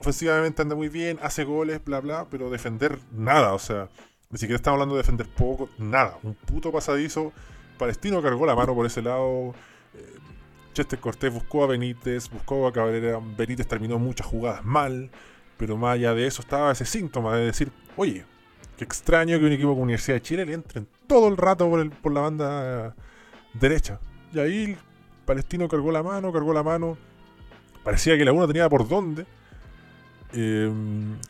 [0.00, 3.88] ofensivamente anda muy bien, hace goles, bla, bla, pero defender nada, o sea,
[4.30, 7.32] ni siquiera estamos hablando de defender poco, nada, un puto pasadizo.
[7.78, 9.54] Palestino cargó la mano por ese lado.
[9.94, 10.14] Eh,
[10.72, 13.20] Chester Cortés buscó a Benítez, buscó a Cabrera.
[13.36, 15.10] Benítez terminó muchas jugadas mal,
[15.56, 18.24] pero más allá de eso estaba ese síntoma de decir, oye,
[18.76, 21.80] qué extraño que un equipo como Universidad de Chile le entren todo el rato por,
[21.80, 22.94] el, por la banda
[23.54, 24.00] derecha.
[24.32, 24.76] Y ahí
[25.24, 26.96] Palestino cargó la mano, cargó la mano.
[27.84, 29.26] Parecía que la una tenía por dónde.
[30.32, 30.70] Eh,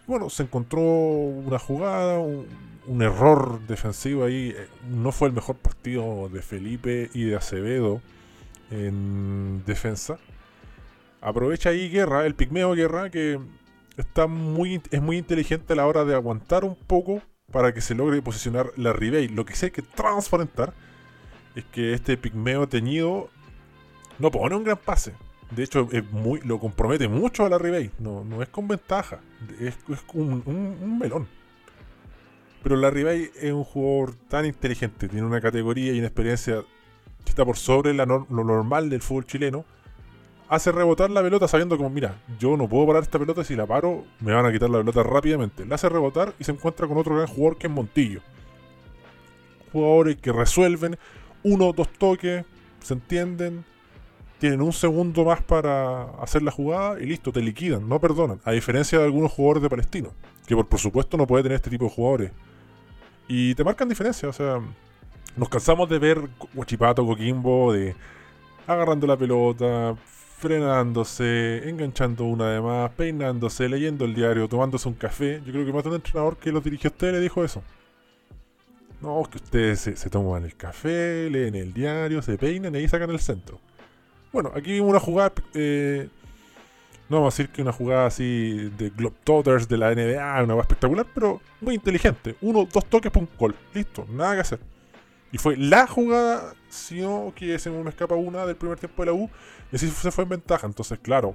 [0.06, 4.54] bueno, se encontró una jugada, un, error defensivo ahí.
[4.56, 8.00] Eh, no fue el mejor partido de Felipe y de Acevedo
[8.70, 10.18] en defensa.
[11.20, 13.40] Aprovecha ahí Guerra, el pigmeo Guerra, que
[13.96, 17.94] está muy, es muy inteligente a la hora de aguantar un poco para que se
[17.94, 19.28] logre posicionar la Ribey.
[19.28, 20.74] Lo que sí hay que transparentar
[21.54, 23.30] es que este pigmeo teñido
[24.18, 25.14] no pone un gran pase.
[25.50, 27.90] De hecho, es muy, lo compromete mucho a la Ribey.
[27.98, 29.20] No, no es con ventaja.
[29.61, 29.76] Es,
[30.12, 31.28] un, melón.
[32.62, 35.09] Pero la Ribey es un jugador tan inteligente.
[35.09, 36.62] Tiene una categoría y una experiencia
[37.24, 39.64] que está por sobre lo normal del fútbol chileno.
[40.48, 43.44] Hace rebotar la pelota sabiendo como, mira, yo no puedo parar esta pelota.
[43.44, 45.64] Si la paro, me van a quitar la pelota rápidamente.
[45.64, 48.20] La hace rebotar y se encuentra con otro gran jugador que es Montillo.
[49.72, 50.98] Jugadores que resuelven
[51.44, 52.44] uno, dos toques,
[52.80, 53.64] se entienden,
[54.38, 58.40] tienen un segundo más para hacer la jugada y listo, te liquidan, no perdonan.
[58.44, 60.11] A diferencia de algunos jugadores de Palestino,
[60.46, 62.33] que por, supuesto no puede tener este tipo de jugadores.
[63.29, 64.61] Y te marcan diferencia, o sea,
[65.37, 67.96] nos cansamos de ver Guachipato, Coquimbo, de
[68.66, 69.96] agarrando la pelota,
[70.38, 75.40] frenándose, enganchando una de más, peinándose, leyendo el diario, tomándose un café.
[75.46, 77.62] Yo creo que más de un entrenador que los dirigió a usted le dijo eso.
[79.01, 82.88] No, que ustedes se, se toman el café, leen el diario, se peinan y ahí
[82.88, 83.61] sacan el centro.
[84.37, 85.33] Bueno, aquí vimos una jugada.
[85.55, 86.11] Eh,
[87.09, 90.61] no vamos a decir que una jugada así de Globetrotters de la NBA, una jugada
[90.61, 92.37] espectacular, pero muy inteligente.
[92.42, 93.55] Uno, dos toques, pum, gol.
[93.72, 94.61] Listo, nada que hacer.
[95.33, 99.07] Y fue la jugada, si no, que se me escapa una del primer tiempo de
[99.07, 99.31] la U,
[99.72, 100.66] y así se fue en ventaja.
[100.66, 101.35] Entonces, claro,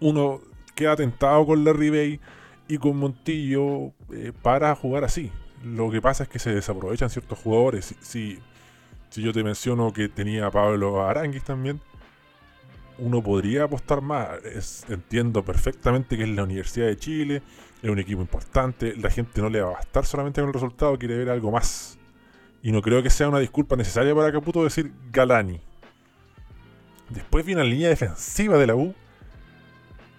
[0.00, 0.40] uno
[0.74, 2.20] queda tentado con Larry Bay
[2.68, 5.30] y con Montillo eh, para jugar así.
[5.62, 7.84] Lo que pasa es que se desaprovechan ciertos jugadores.
[7.84, 8.51] si si
[9.20, 11.80] yo te menciono que tenía a Pablo Aranguis también,
[12.98, 14.38] uno podría apostar más.
[14.88, 17.42] entiendo perfectamente que es la Universidad de Chile,
[17.82, 20.98] es un equipo importante, la gente no le va a bastar solamente con el resultado,
[20.98, 21.98] quiere ver algo más.
[22.62, 25.60] Y no creo que sea una disculpa necesaria para Caputo decir Galani.
[27.10, 28.94] Después viene la línea defensiva de la U,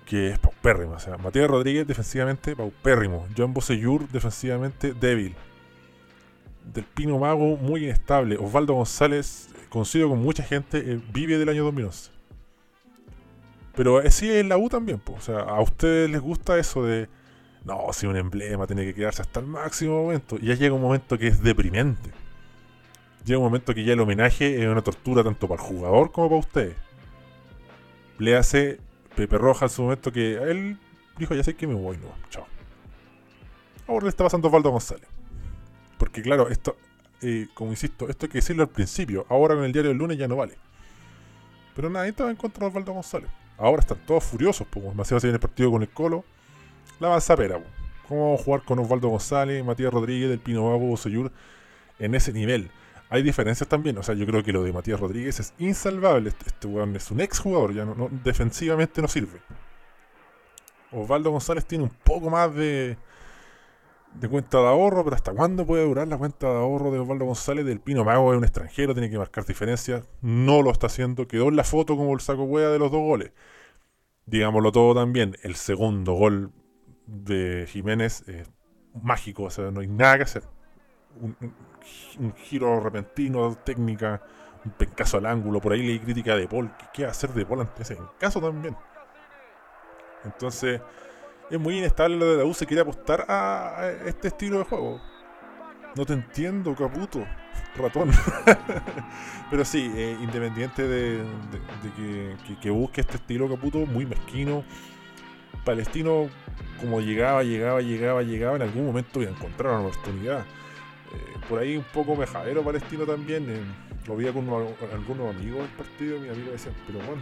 [0.05, 0.95] que es paupérrima.
[0.95, 3.27] O sea, Matías Rodríguez defensivamente paupérrimo.
[3.35, 5.35] John Boseyur defensivamente débil
[6.63, 8.37] del Pino Mago muy inestable.
[8.37, 12.11] Osvaldo González, conocido con mucha gente, eh, vive del año 2011.
[13.75, 15.17] Pero así es la U también, pues.
[15.17, 17.09] O sea, a ustedes les gusta eso de.
[17.65, 20.37] No, si un emblema tiene que quedarse hasta el máximo momento.
[20.39, 22.11] Y ya llega un momento que es deprimente.
[23.25, 26.27] Llega un momento que ya el homenaje es una tortura tanto para el jugador como
[26.27, 26.75] para ustedes.
[28.19, 28.79] Le hace
[29.15, 30.77] Pepe Roja en su momento que él
[31.17, 32.45] dijo, ya sé que me voy, no, chao.
[33.87, 35.07] Ahora le está pasando Osvaldo González.
[35.97, 36.75] Porque claro, esto,
[37.21, 39.25] eh, como insisto, esto hay que decirlo al principio.
[39.29, 40.55] Ahora con el diario del lunes ya no vale.
[41.75, 43.29] Pero nadie estaba en contra de Osvaldo González.
[43.57, 46.23] Ahora están todos furiosos, pues demasiado se viene el partido con el Colo.
[46.99, 47.69] La avanzapera, pues.
[48.07, 51.31] ¿Cómo vamos a jugar con Osvaldo González, Matías Rodríguez, del Pino Bago, Soyur
[51.99, 52.69] en ese nivel?
[53.09, 56.29] Hay diferencias también, o sea, yo creo que lo de Matías Rodríguez es insalvable.
[56.29, 59.39] Este, este weón es un ex jugador, ya no, defensivamente no sirve.
[60.91, 62.97] Osvaldo González tiene un poco más de,
[64.15, 67.25] de cuenta de ahorro, pero ¿hasta cuándo puede durar la cuenta de ahorro de Osvaldo
[67.25, 67.65] González?
[67.65, 70.07] Del Pino Mago es un extranjero, tiene que marcar diferencias.
[70.21, 71.27] No lo está haciendo.
[71.27, 73.31] Quedó en la foto como el saco hueá de los dos goles.
[74.25, 75.35] Digámoslo todo también.
[75.43, 76.51] El segundo gol
[77.05, 78.49] de Jiménez es
[79.01, 80.43] mágico, o sea, no hay nada que hacer.
[81.19, 81.35] Un,
[82.37, 84.21] giro repentino, técnica,
[84.63, 85.59] un pencazo al ángulo.
[85.59, 86.71] Por ahí leí crítica de Paul.
[86.93, 88.75] ¿Qué, va a hacer de Paul ante ese caso también?
[90.23, 90.79] Entonces
[91.53, 94.99] es muy inestable lo de la U, se quiere apostar a este estilo de juego.
[95.95, 97.23] No te entiendo, Caputo,
[97.75, 98.09] ratón.
[99.51, 101.23] Pero sí, eh, independiente de,
[102.59, 104.63] que, busque este estilo Caputo, muy mezquino.
[105.63, 106.27] Palestino,
[106.81, 110.39] como llegaba, llegaba, llegaba, llegaba, en algún momento iba a encontrar una oportunidad.
[110.39, 113.47] Eh, por ahí un poco mejadero palestino también.
[113.47, 113.61] Eh,
[114.07, 116.19] lo veía con algunos amigos del partido.
[116.19, 117.21] Mi amigo decía, pero bueno,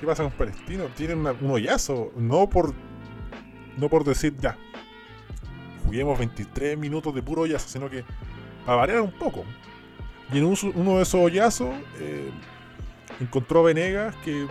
[0.00, 0.84] ¿qué pasa con Palestino?
[0.96, 2.72] Tienen un hoyazo, no por
[3.76, 4.56] no por decir ya.
[5.84, 8.04] juguemos 23 minutos de puro hoyazo, sino que
[8.64, 9.44] para variar un poco.
[10.32, 12.30] Y en uno de esos hoyazos eh,
[13.20, 14.46] encontró Venegas, que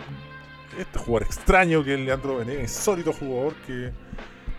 [0.79, 3.91] este jugador extraño que es Leandro Venegas, insólito jugador que,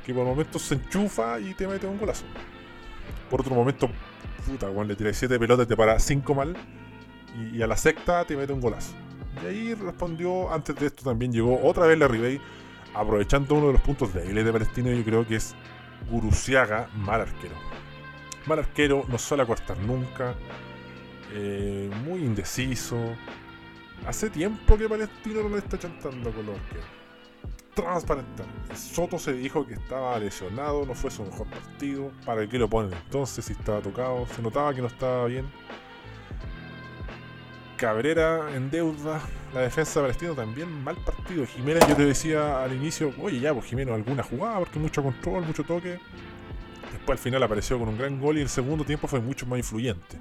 [0.05, 2.25] que por momentos se enchufa y te mete un golazo.
[3.31, 3.91] Por otro momento,
[4.47, 6.57] puta, cuando le tiras 7 pelotas te para 5 mal
[7.53, 8.95] y, a la sexta te mete un golazo.
[9.43, 12.41] Y ahí respondió, antes de esto también llegó otra vez la Ribey,
[12.97, 15.55] aprovechando uno de los puntos débiles de Palestino, yo creo que es
[16.11, 17.55] Guruciaga, mal arquero.
[18.47, 20.35] Mal arquero, no suele acostar nunca,
[21.33, 22.97] eh, muy indeciso.
[24.07, 26.87] Hace tiempo que Palestino no le está chantando con los arqueros.
[27.75, 28.43] Transparente.
[28.75, 32.11] Soto se dijo que estaba lesionado, no fue su mejor partido.
[32.25, 34.27] ¿Para qué lo ponen entonces si estaba tocado?
[34.35, 35.47] Se notaba que no estaba bien.
[37.77, 39.21] Cabrera en deuda.
[39.55, 41.47] La defensa de Palestino también mal partido.
[41.47, 45.45] Jiménez, yo te decía al inicio, oye, ya, pues Jiménez alguna jugada, porque mucho control,
[45.45, 45.99] mucho toque.
[46.93, 49.59] Después al final apareció con un gran gol y el segundo tiempo fue mucho más
[49.59, 50.19] influyente.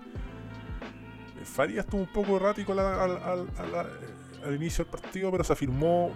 [1.43, 3.47] Farías estuvo un poco errático al,
[4.55, 6.11] inicio del partido, pero se afirmó.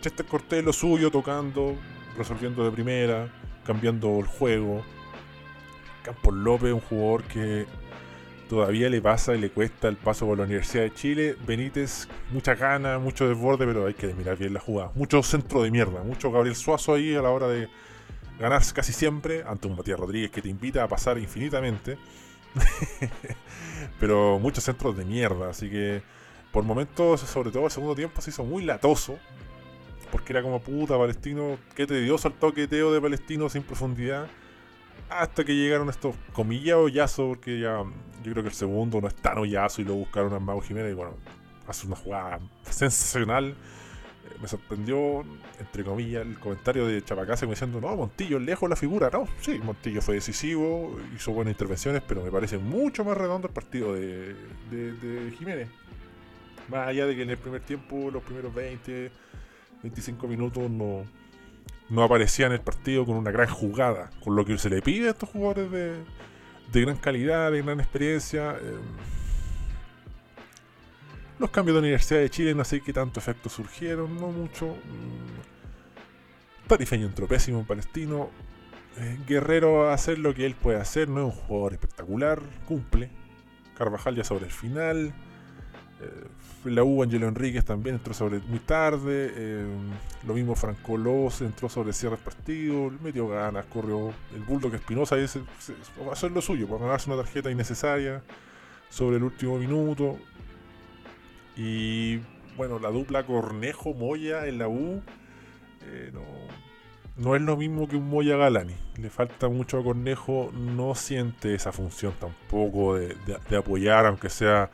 [0.00, 1.76] Chester Cortés lo suyo, tocando,
[2.16, 3.28] resolviendo de primera,
[3.66, 4.82] cambiando el juego.
[6.02, 7.66] Campos López, un jugador que
[8.50, 11.36] todavía le pasa y le cuesta el paso por la Universidad de Chile.
[11.46, 14.90] Benítez, mucha gana, mucho desborde, pero hay que mirar bien la jugada.
[14.96, 17.68] Mucho centro de mierda, mucho Gabriel Suazo ahí a la hora de
[18.40, 21.96] ganar casi siempre ante un Matías Rodríguez que te invita a pasar infinitamente.
[24.00, 26.02] pero muchos centros de mierda, así que
[26.50, 29.16] por momentos, sobre todo el segundo tiempo, se hizo muy latoso.
[30.10, 34.26] Porque era como puta, Palestino, qué tedioso el toqueteo de Palestino sin profundidad
[35.10, 37.82] hasta que llegaron estos comillas hoyazo, porque ya
[38.22, 40.92] yo creo que el segundo no es tan hoyazo y lo buscaron a Mago Jiménez
[40.92, 41.14] y bueno,
[41.66, 43.50] hace una jugada sensacional.
[43.50, 45.24] Eh, me sorprendió,
[45.58, 49.10] entre comillas, el comentario de Chapacase diciendo, no, Montillo lejos la figura.
[49.12, 53.54] No, sí, Montillo fue decisivo, hizo buenas intervenciones, pero me parece mucho más redondo el
[53.54, 54.34] partido de,
[54.70, 55.68] de Jiménez.
[56.68, 59.10] Más allá de que en el primer tiempo, los primeros 20,
[59.82, 61.04] 25 minutos no
[61.90, 65.08] no aparecía en el partido con una gran jugada, con lo que se le pide
[65.08, 68.52] a estos jugadores de, gran calidad, de gran experiencia.
[68.52, 68.78] Eh,
[71.38, 74.66] los cambios de Universidad de Chile no sé qué tanto efecto surgieron, no mucho.
[74.66, 75.40] Mm,
[76.68, 78.30] Tarifeño entró pésimo palestino.
[78.98, 83.10] Eh, Guerrero a hacer lo que él puede hacer, no es un jugador espectacular, cumple.
[83.76, 85.12] Carvajal ya sobre el final.
[86.00, 86.24] Eh,
[86.64, 89.32] la U Angelo Enríquez también entró sobre muy tarde.
[89.34, 89.66] Eh,
[90.26, 92.90] lo mismo Franco López entró sobre cierre del partido.
[93.02, 94.12] Metió ganas, corrió.
[94.34, 98.22] El Bulldog Espinosa va a hacer lo suyo, para ganarse una tarjeta innecesaria
[98.88, 100.18] sobre el último minuto.
[101.56, 102.18] Y
[102.56, 105.02] bueno, la dupla Cornejo-Moya en la U
[105.82, 106.12] eh,
[107.16, 108.74] no, es lo mismo que un Moya Galani.
[108.96, 114.70] Le falta mucho a Cornejo, no siente esa función tampoco de apoyar, aunque sea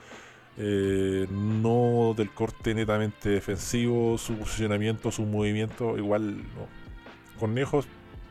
[0.58, 6.66] eh, no del corte netamente defensivo, su posicionamiento, su movimiento, igual no.
[7.38, 7.86] Conejos,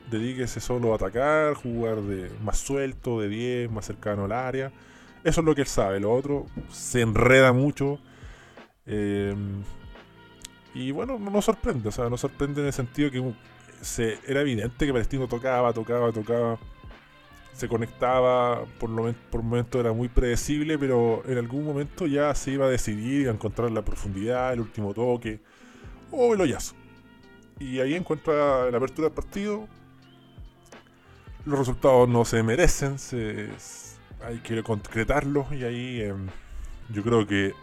[0.09, 4.71] dedíquese solo a atacar, jugar de más suelto, de 10, más cercano al área.
[5.23, 5.99] Eso es lo que él sabe.
[5.99, 7.99] Lo otro se enreda mucho.
[8.85, 9.35] Eh,
[10.73, 11.89] y bueno, no sorprende.
[11.89, 13.33] O sea, nos sorprende en el sentido que
[13.81, 16.59] se, era evidente que Palestino tocaba, tocaba, tocaba
[17.55, 22.51] se conectaba, por, lo, por momento era muy predecible, pero en algún momento ya se
[22.51, 25.39] iba a decidir a encontrar la profundidad, el último toque
[26.11, 26.75] o el hoyazo.
[27.57, 29.67] Y ahí encuentra la apertura del partido.
[31.45, 32.97] Los resultados no se merecen,
[34.21, 36.27] hay que concretarlos y ahí em,
[36.89, 37.53] yo creo que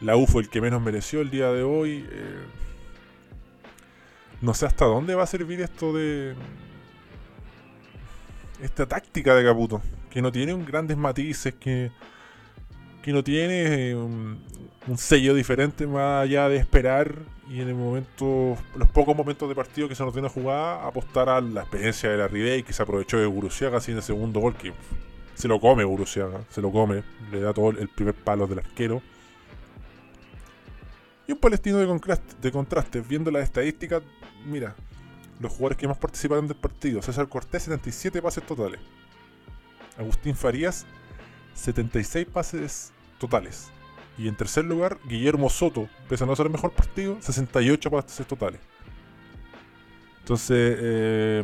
[0.00, 2.06] la U fue el que menos mereció el día de hoy.
[2.10, 2.44] Eh,
[4.42, 6.34] no sé hasta dónde va a servir esto de,
[8.62, 11.90] esta táctica de Caputo, que no tiene un grandes matices, que,
[13.02, 14.40] que no tiene eh, un,
[14.96, 17.14] sello diferente más allá de esperar
[17.48, 21.28] y en el momento, los pocos momentos de partido que se nos tiene jugada, apostar
[21.28, 24.40] a la experiencia de la Ribey que se aprovechó de Guruciaga así en el segundo
[24.40, 24.72] gol, que
[25.34, 29.02] se lo come Guruciaga, se lo come, le da todo el primer palo del arquero.
[31.26, 34.02] Y un palestino de contraste, de contraste viendo las estadísticas,
[34.46, 34.74] mira,
[35.42, 37.02] los jugadores que más participaron del partido.
[37.02, 38.80] César Cortés, 77 pases totales.
[39.98, 40.86] Agustín Farías,
[41.54, 43.70] 76 pases totales.
[44.16, 48.26] Y en tercer lugar, Guillermo Soto, pese a no ser el mejor partido, 68 pases
[48.26, 48.60] totales.
[50.20, 51.42] Entonces, eh,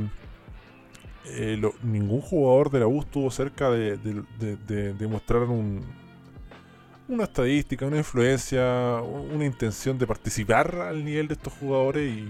[1.26, 3.96] eh, ningún jugador de la U estuvo cerca de,
[4.98, 12.28] demostrar una estadística, una influencia, una intención de participar al nivel de estos jugadores y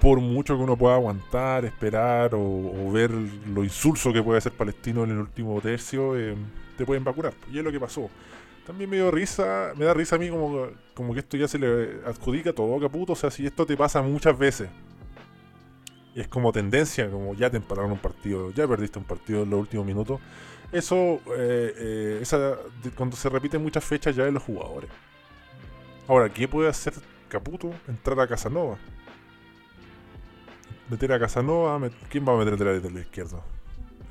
[0.00, 5.04] por mucho que uno pueda aguantar, esperar o, ver lo insulso que puede ser Palestino
[5.04, 6.36] en el último tercio, eh,
[6.76, 7.34] te pueden vacunar.
[7.52, 8.08] Y es lo que pasó.
[8.66, 11.58] También me dio risa, me da risa a mí como, como que esto ya se
[11.58, 13.14] le adjudica todo Caputo.
[13.14, 14.68] O sea, si esto te pasa muchas veces,
[16.14, 19.60] es como tendencia, como ya te empataron un partido, ya perdiste un partido en los
[19.60, 20.20] últimos minutos,
[20.70, 22.56] eso, eh, eh, esa,
[22.94, 24.90] cuando se repiten muchas fechas ya en los jugadores.
[26.06, 26.92] Ahora, ¿qué puede hacer
[27.28, 27.72] Caputo?
[27.86, 28.78] Entrar a Casanova
[30.88, 31.78] meter a Casanova.
[32.08, 33.42] ¿Quién va a meter el lateral izquierdo?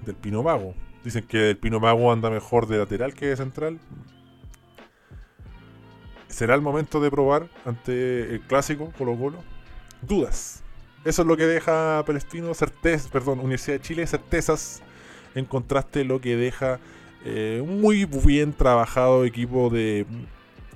[0.06, 0.74] Del Pino Mago.
[1.04, 3.80] Dicen que el Pino Mago anda mejor de lateral que de central.
[6.28, 9.38] ¿Será el momento de probar ante el clásico Colo Colo?
[10.02, 10.64] Dudas.
[11.06, 14.82] Eso es lo que deja Palestino, certezas, perdón, Universidad de Chile, certezas,
[15.36, 16.80] en contraste lo que deja
[17.24, 20.06] eh, muy bien trabajado equipo de,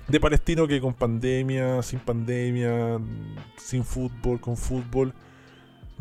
[0.08, 3.00] de Palestino que con pandemia, sin pandemia,
[3.58, 5.14] sin fútbol, con fútbol,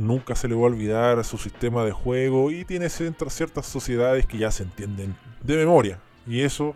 [0.01, 4.39] nunca se le va a olvidar su sistema de juego y tiene ciertas sociedades que
[4.39, 6.01] ya se entienden de memoria.
[6.27, 6.75] Y eso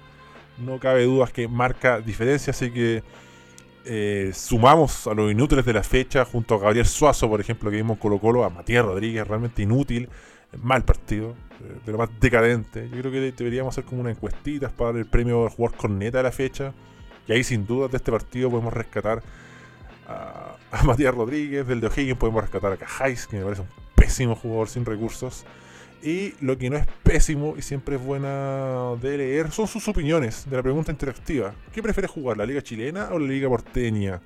[0.59, 3.03] no cabe dudas que marca diferencia, así que
[3.87, 7.77] eh, sumamos a los inútiles de la fecha junto a Gabriel Suazo, por ejemplo, que
[7.77, 10.09] vimos Colo Colo, a Matías Rodríguez, realmente inútil,
[10.63, 12.91] mal partido, eh, de lo más decadente.
[12.91, 16.19] Yo creo que deberíamos hacer como una encuestita para dar el premio al jugador corneta
[16.19, 16.75] de la fecha.
[17.27, 19.23] Y ahí sin duda de este partido podemos rescatar
[20.07, 24.35] a, Matías Rodríguez, del de O'Higgins podemos rescatar a Cajáis, que me parece un pésimo
[24.35, 25.45] jugador sin recursos.
[26.03, 30.49] Y lo que no es pésimo y siempre es buena de leer son sus opiniones
[30.51, 31.55] de la pregunta interactiva.
[31.73, 34.21] ¿Qué prefieres jugar, la Liga Chilena o la Liga Porteña?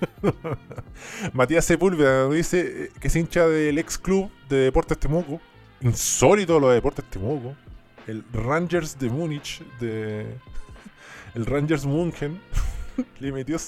[1.32, 5.40] Matías Sepúlveda dice eh, que es hincha del ex club de Deportes Temuco.
[5.80, 7.54] Insólito lo de Deportes Temuco.
[8.08, 10.26] El Rangers de Múnich, de.
[11.34, 12.40] El Rangers München,
[13.20, 13.58] le metió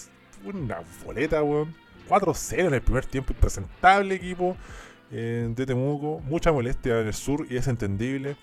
[0.44, 1.74] una boleta, weón.
[2.08, 4.56] 4-0 en el primer tiempo, impresentable equipo
[5.12, 6.20] eh, de Temuco.
[6.20, 8.36] Mucha molestia en el sur y es entendible.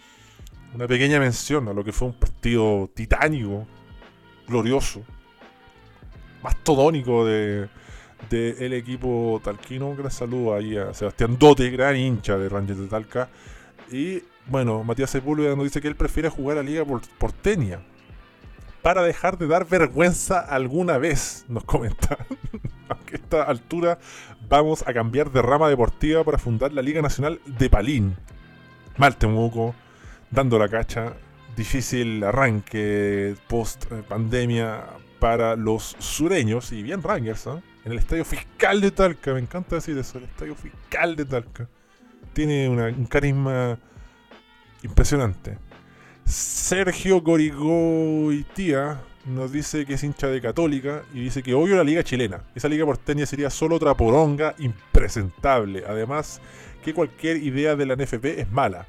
[0.73, 3.67] Una pequeña mención a lo que fue un partido titánico,
[4.47, 5.01] glorioso,
[6.41, 7.67] mastodónico de,
[8.29, 9.89] de el equipo talquino.
[9.89, 13.29] Un gran saludo ahí a Sebastián Dote, gran hincha de Rangers de Talca.
[13.91, 17.81] Y bueno, Matías Sepúlveda nos dice que él prefiere jugar a Liga por, porteña
[18.87, 22.25] para dejar de dar vergüenza alguna vez, nos comenta.
[22.89, 23.99] a esta altura
[24.47, 28.15] vamos a cambiar de rama deportiva para fundar la Liga Nacional de Palín.
[28.95, 29.75] Mal Temuco,
[30.31, 31.17] dando la cacha,
[31.57, 34.85] difícil arranque post pandemia
[35.19, 37.61] para los sureños y bien Rangers, ¿eh?
[37.83, 41.67] en el estadio fiscal de Talca, me encanta decir eso, el estadio fiscal de Talca.
[42.31, 43.77] Tiene un carisma
[44.81, 45.66] impresionante.
[46.27, 52.03] Sergio Gorigoitía nos dice que es hincha de Católica y dice que obvio la liga
[52.03, 52.43] chilena.
[52.53, 55.85] Esa liga porteña sería solo otra poronga impresentable.
[55.87, 56.41] Además,
[56.83, 58.87] que cualquier idea de la NFP es mala.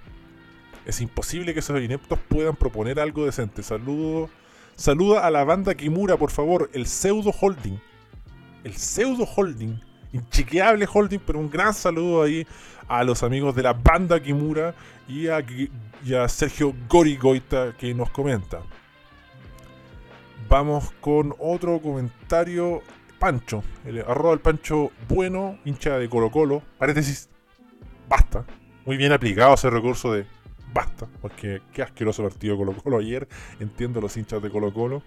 [0.84, 3.62] Es imposible que esos ineptos puedan proponer algo decente.
[3.62, 4.28] Saludo,
[4.74, 6.68] saluda a la banda Kimura, por favor.
[6.72, 7.78] El pseudo holding.
[8.64, 9.80] El pseudo holding.
[10.12, 12.44] Inchequeable holding, pero un gran saludo ahí
[12.88, 14.74] a los amigos de la banda Kimura
[15.06, 18.60] y a Sergio Gorigoita que nos comenta.
[20.48, 22.82] Vamos con otro comentario.
[23.18, 26.62] Pancho, el arroba del Pancho bueno, hincha de Colo Colo.
[26.78, 27.28] Paréntesis,
[28.08, 28.44] basta.
[28.86, 30.24] Muy bien aplicado ese recurso de
[30.72, 33.28] basta, porque qué asqueroso partido Colo Colo ayer.
[33.58, 35.02] Entiendo los hinchas de Colo Colo.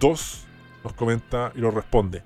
[0.00, 0.44] Dos
[0.82, 2.24] nos comenta y lo responde.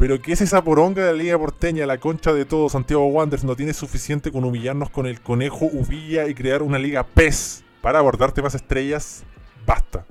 [0.00, 1.84] Pero ¿qué es esa poronga de la Liga Porteña?
[1.84, 6.26] La concha de todo, Santiago Wanderers no tiene suficiente con humillarnos con el conejo Uvilla
[6.26, 9.24] y crear una liga PES para abordarte más estrellas.
[9.66, 10.06] Basta.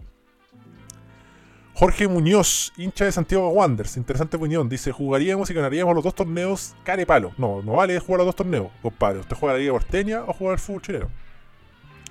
[1.73, 4.69] Jorge Muñoz, hincha de Santiago Wanderers, interesante opinión.
[4.69, 7.31] Dice, jugaríamos y ganaríamos los dos torneos care palo.
[7.39, 9.21] No, no vale jugar los dos torneos, compadre.
[9.21, 11.09] Usted juega la Liga Porteña o juega el fútbol chileno.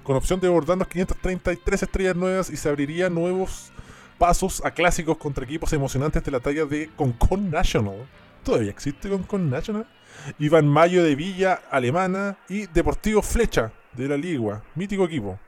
[0.03, 3.70] Con opción de abordarnos 533 estrellas nuevas y se abrirían nuevos
[4.19, 8.07] pasos a clásicos contra equipos emocionantes de la talla de Concon National.
[8.45, 9.87] ¿Todavía existe Concon National?
[10.39, 15.39] Iván Mayo de Villa Alemana y Deportivo Flecha de la Liga, mítico equipo.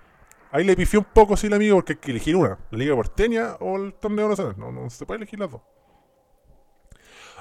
[0.53, 2.95] Ahí le pifió un poco, sí, el amigo, porque hay que elegir una: la Liga
[2.95, 4.55] Porteña o el torneo nacional.
[4.57, 5.63] No, no se puede elegir las dos.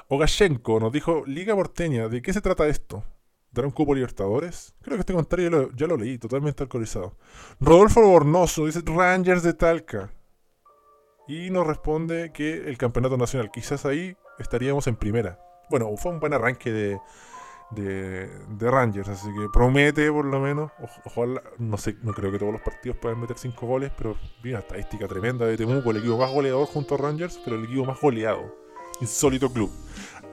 [0.08, 3.04] Ogashenko nos dijo: Liga Porteña, ¿de qué se trata esto?
[3.52, 4.74] ¿Dará un cupo Libertadores?
[4.80, 7.16] Creo que este comentario ya lo, ya lo leí, totalmente alcoholizado.
[7.60, 10.12] Rodolfo Bornoso dice: Rangers de Talca.
[11.30, 15.38] Y nos responde que el campeonato nacional, quizás ahí estaríamos en primera.
[15.70, 16.98] Bueno, fue un buen arranque de,
[17.70, 20.72] de, Rangers, así que promete por lo menos.
[21.04, 24.50] ojalá, no sé, no creo que todos los partidos puedan meter 5 goles, pero vi
[24.50, 27.84] una estadística tremenda de Temuco, el equipo más goleador junto a Rangers, pero el equipo
[27.84, 28.52] más goleado.
[29.00, 29.70] Insólito club.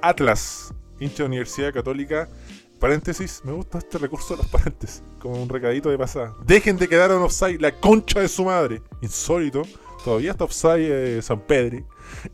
[0.02, 2.28] Atlas hincha de Universidad Católica.
[2.80, 6.34] Paréntesis, me gusta este recurso de los paréntesis, como un recadito de pasada.
[6.44, 8.82] Dejen de quedar en offside, la concha de su madre.
[9.02, 9.62] Insólito,
[10.08, 11.84] todavía está offside eh, San Pedri.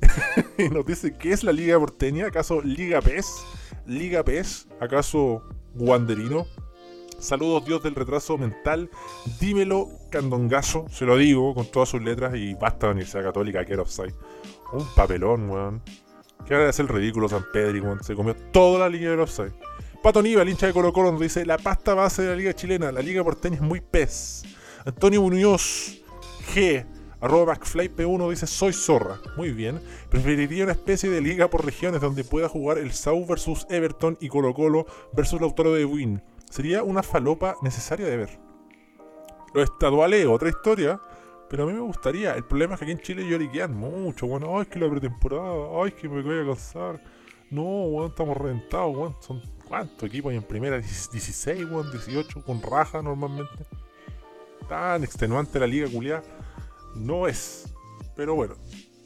[0.60, 2.28] y nos dice, ¿qué es la Liga Porteña?
[2.28, 3.44] ¿Acaso Liga PES?
[3.88, 4.68] ¿Liga PES?
[4.80, 5.42] ¿Acaso
[5.74, 6.46] Wanderino?
[7.18, 8.92] Saludos, Dios del retraso mental.
[9.40, 10.86] Dímelo, candongazo.
[10.90, 14.14] Se lo digo con todas sus letras y basta la Universidad Católica que era offside.
[14.72, 15.82] Un papelón, weón.
[16.46, 18.04] Que ahora es el ridículo San Pedri, weón.
[18.04, 19.54] Se comió toda la línea del offside.
[20.04, 22.92] Pato Niva, hincha de Colo Colo, nos dice: La pasta base de la liga chilena.
[22.92, 24.44] La liga porteña es muy pez.
[24.86, 26.04] Antonio Muñoz,
[26.54, 26.86] G.
[27.24, 29.18] Arroba McFlyP1 dice: Soy zorra.
[29.38, 29.82] Muy bien.
[30.10, 34.28] Preferiría una especie de liga por regiones donde pueda jugar el Sau versus Everton y
[34.28, 36.22] Colo Colo versus Lautaro de Win
[36.54, 38.40] sería una falopa necesaria de ver.
[39.56, 41.00] Lo estaduales otra historia,
[41.50, 42.36] pero a mí me gustaría.
[42.36, 45.82] El problema es que aquí en Chile lloriquean mucho, bueno, ay, es que la pretemporada,
[45.82, 47.02] ay, que me voy a cansar.
[47.50, 52.62] No, bueno, estamos reventados, bueno, son cuántos equipos hay en primera, 16, bueno, 18, con
[52.62, 53.66] raja normalmente.
[54.70, 56.22] Tan extenuante la liga culiada.
[56.96, 57.74] No es.
[58.16, 58.56] Pero bueno,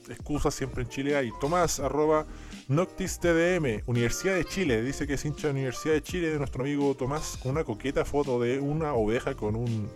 [0.09, 1.31] excusas siempre en Chile hay.
[1.39, 2.25] Tomás, arroba
[2.67, 6.63] Noctis TDM, Universidad de Chile, dice que es hincha de Universidad de Chile de nuestro
[6.63, 9.89] amigo Tomás, con una coqueta foto de una oveja con un.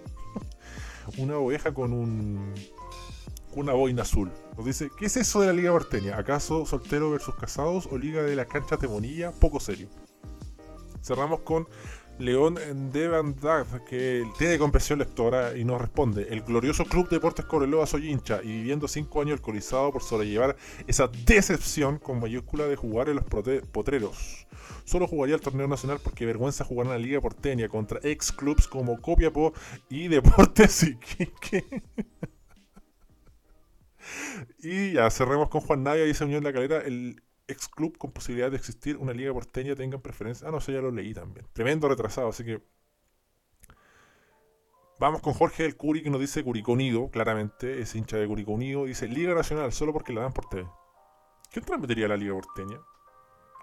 [1.18, 2.54] una oveja con un.
[3.56, 4.32] una boina azul.
[4.56, 6.18] Nos dice, ¿qué es eso de la Liga Porteña?
[6.18, 9.32] ¿Acaso soltero versus casados o Liga de las canchas de Monilla?
[9.32, 9.90] Poco serio.
[11.04, 11.68] Cerramos con
[12.20, 12.56] León
[12.92, 18.42] Devandag, que tiene compresión lectora y nos responde: El glorioso Club Deportes Correloa soy hincha
[18.44, 20.56] y viviendo cinco años alcoholizado por sobrellevar
[20.88, 24.48] esa decepción con mayúscula de jugar en los potreros.
[24.84, 28.68] Solo jugaría el torneo nacional porque vergüenza jugar en la Liga Porteña contra ex clubs
[28.68, 29.54] como Copiapó
[29.90, 31.84] y Deportes Iquique.
[34.60, 37.22] y ya cerremos con Juan Navia, dice Unión La Calera, el
[37.52, 40.48] ex club con posibilidad de existir una liga porteña tengan preferencia.
[40.48, 41.48] Ah, no sé, ya lo leí también.
[41.54, 42.62] Tremendo retrasado, así que.
[45.00, 48.52] Vamos con Jorge del Curi que nos dice Curicó Unido, claramente, es hincha de Curicó
[48.52, 48.86] Unido.
[48.86, 50.68] Dice Liga Nacional solo porque la dan por TV.
[51.52, 52.80] ¿Quién transmitiría la Liga Porteña?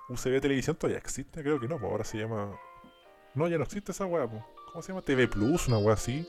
[0.09, 1.43] ¿UCB Televisión todavía existe?
[1.43, 2.59] Creo que no, pues ahora se llama.
[3.34, 4.43] No, ya no existe esa weá, pues.
[4.72, 5.03] ¿Cómo se llama?
[5.03, 6.26] TV Plus, una weá así.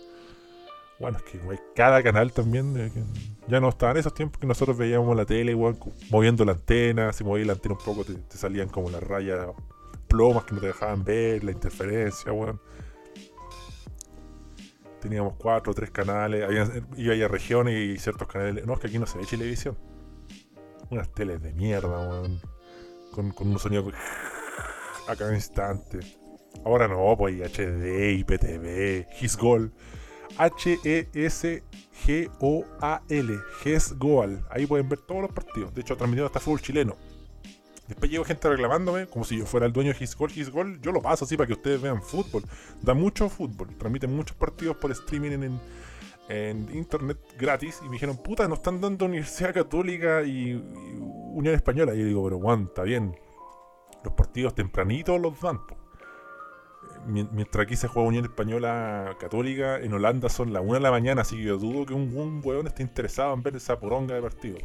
[0.99, 1.39] Bueno, es que
[1.75, 2.75] cada canal también.
[2.77, 2.91] Eh,
[3.47, 5.55] ya no estaban esos tiempos que nosotros veíamos la tele,
[6.11, 7.13] moviendo la antena.
[7.13, 9.47] Si movías la antena un poco, te, salían como las rayas
[10.07, 12.59] plomas que no te dejaban ver, la interferencia, weón.
[14.99, 16.43] Teníamos cuatro o tres canales.
[16.43, 18.65] Había, iba a regiones y ciertos canales.
[18.65, 19.77] No, es que aquí no se ve televisión.
[20.89, 22.41] Unas teles de mierda, weón.
[23.13, 23.89] Con, con un sonido
[25.07, 25.99] a cada instante.
[26.65, 29.71] Ahora no, pues HD, IPTV, His Goal.
[30.39, 31.59] H-E-S-G-O-A-L,
[33.97, 34.45] Goal.
[34.49, 35.73] Ahí pueden ver todos los partidos.
[35.73, 36.95] De hecho, transmitiendo hasta fútbol chileno.
[37.89, 40.79] Después llegó gente reclamándome, como si yo fuera el dueño de His Goal, His Goal.
[40.79, 42.43] Yo lo paso así para que ustedes vean fútbol.
[42.81, 43.75] Da mucho fútbol.
[43.77, 45.59] Transmiten muchos partidos por streaming
[46.29, 47.79] en, internet gratis.
[47.81, 50.53] Y me dijeron, puta, nos están dando Universidad Católica y,
[51.33, 51.93] Unión Española.
[51.93, 53.13] Y yo digo, pero aguanta bien.
[54.05, 55.59] Los partidos tempranitos los dan,
[57.07, 61.21] mientras aquí se juega Unión Española Católica, en Holanda son las 1 de la mañana,
[61.21, 64.21] así que yo dudo que un, un weón esté interesado en ver esa poronga de
[64.21, 64.57] partido.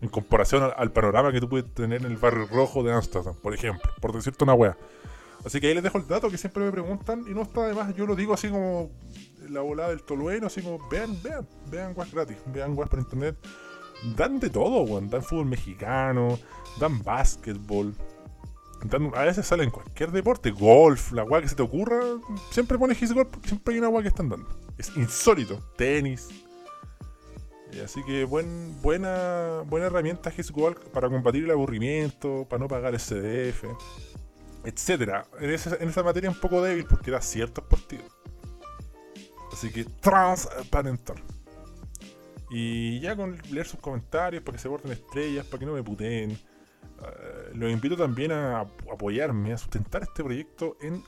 [0.00, 3.54] En comparación al, panorama que tú puedes tener en el barrio rojo de Amsterdam, por
[3.54, 4.76] ejemplo, por decirte una wea.
[5.44, 7.94] Así que ahí les dejo el dato que siempre me preguntan y no está además,
[7.94, 8.90] yo lo digo así como
[9.48, 13.36] la volada del tolueno, así como vean, vean, vean weas gratis, vean weas por internet.
[14.16, 15.08] Dan de todo, weón.
[15.08, 16.38] Dan fútbol mexicano,
[16.78, 17.94] dan básquetbol,
[19.14, 22.00] a veces sale en cualquier deporte, golf, la weá que se te ocurra,
[22.50, 24.48] siempre pones his golf siempre hay una weá que están dando.
[24.78, 25.58] Es insólito.
[25.76, 26.28] Tenis.
[27.82, 32.94] así que buen, buena, buena herramienta his golf para combatir el aburrimiento, para no pagar
[32.94, 33.64] el CDF,
[34.64, 35.26] etcétera.
[35.40, 38.06] En esa, en esa materia un poco débil porque da ciertos partidos.
[39.52, 41.16] Así que transparentar.
[42.50, 45.82] Y ya con leer sus comentarios para que se borden estrellas, para que no me
[45.82, 46.38] puteen
[47.02, 51.02] eh, los invito también a apoyarme, a sustentar este proyecto en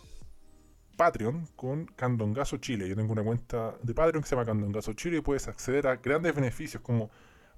[0.97, 2.89] Patreon con Candongazo Chile.
[2.89, 5.97] Yo tengo una cuenta de Patreon que se llama Candongazo Chile y puedes acceder a
[5.97, 7.11] grandes beneficios como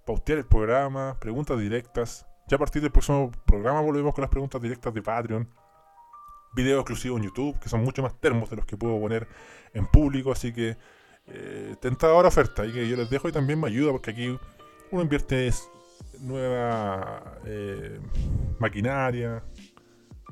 [0.05, 2.27] pautear el programa, preguntas directas.
[2.49, 5.49] Ya a partir del próximo programa volvemos con las preguntas directas de Patreon.
[6.55, 9.27] Videos exclusivos en YouTube, que son mucho más termos de los que puedo poner
[9.73, 10.33] en público.
[10.33, 10.77] Así que
[11.27, 14.39] eh, tentadora oferta y que yo les dejo y también me ayuda porque aquí
[14.91, 15.49] uno invierte
[16.21, 17.99] nueva eh,
[18.59, 19.43] maquinaria,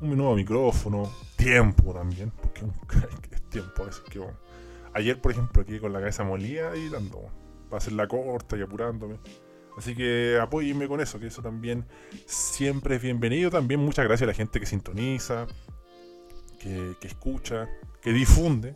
[0.00, 2.60] un nuevo micrófono, tiempo también, porque
[3.34, 4.20] es tiempo a que
[4.94, 7.30] Ayer, por ejemplo, aquí con la cabeza molida y dando,
[7.68, 9.18] para hacer la corta y apurándome.
[9.76, 11.84] Así que apóyenme con eso, que eso también
[12.26, 13.50] siempre es bienvenido.
[13.50, 15.46] También muchas gracias a la gente que sintoniza,
[16.58, 17.68] que, escucha,
[18.02, 18.74] que difunde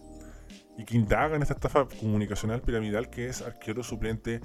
[0.76, 4.40] y que indaga en esta estafa comunicacional piramidal que es arquero suplente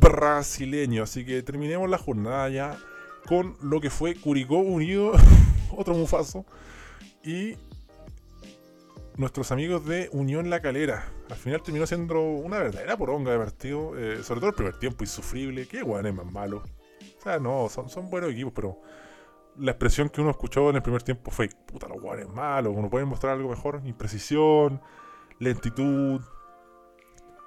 [0.00, 1.02] brasileño.
[1.02, 2.78] Así que terminemos la jornada ya
[3.26, 5.12] con lo que fue Curicó Unido,
[5.76, 6.44] otro mufazo,
[7.24, 7.56] y
[9.16, 11.04] nuestros amigos de Unión La Calera.
[11.28, 15.04] Al final terminó siendo una verdadera poronga de partido, eh, sobre todo el primer tiempo,
[15.04, 15.66] insufrible.
[15.66, 16.62] Qué es más malo.
[17.18, 18.80] O sea, no, son, son buenos equipos, pero
[19.56, 22.88] la expresión que uno escuchó en el primer tiempo fue: puta, los guanes malos, uno
[22.88, 24.80] puede mostrar algo mejor, imprecisión,
[25.40, 26.20] lentitud.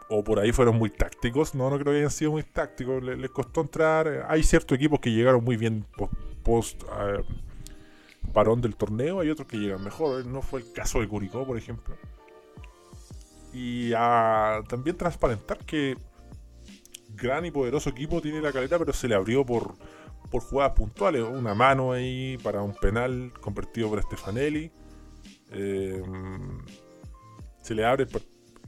[0.09, 1.55] O por ahí fueron muy tácticos.
[1.55, 3.01] No, no creo que hayan sido muy tácticos.
[3.01, 4.25] Les, costó entrar.
[4.27, 5.85] Hay ciertos equipos que llegaron muy bien
[6.43, 6.83] post.
[6.83, 7.23] Eh,
[8.33, 10.25] parón del torneo, hay otros que llegan mejor.
[10.25, 11.95] No fue el caso de Curicó, por ejemplo.
[13.53, 13.91] Y
[14.67, 15.95] también transparentar que
[17.15, 19.75] gran y poderoso equipo tiene la caleta, pero se le abrió por,
[20.31, 21.23] por jugadas puntuales.
[21.23, 24.71] Una mano ahí para un penal convertido por Stefanelli.
[25.51, 26.01] Eh,
[27.63, 28.05] se le abre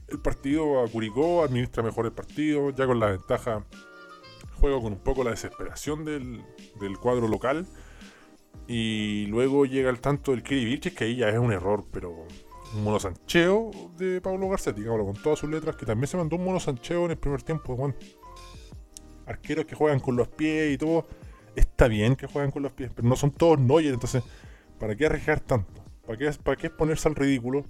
[0.08, 3.64] el, partido a Curicó, administra mejor el partido, ya con la ventaja.
[4.58, 6.42] Juega con un poco la desesperación del,
[6.80, 7.66] del cuadro local
[8.66, 12.26] y luego llega el tanto del Kiri que ahí ya es un error, pero
[12.74, 17.04] un monosancheo de Pablo Garcetti, con todas sus letras, que también se mandó un monosancheo
[17.04, 17.94] en el primer tiempo, Juan.
[19.26, 21.06] Arqueros que juegan con los pies y todo.
[21.54, 24.22] Está bien que juegan con los pies, pero no son todos Neuer, entonces,
[24.78, 25.82] ¿para qué arriesgar tanto?
[26.06, 27.64] ¿Para qué, ¿Para qué exponerse al ridículo?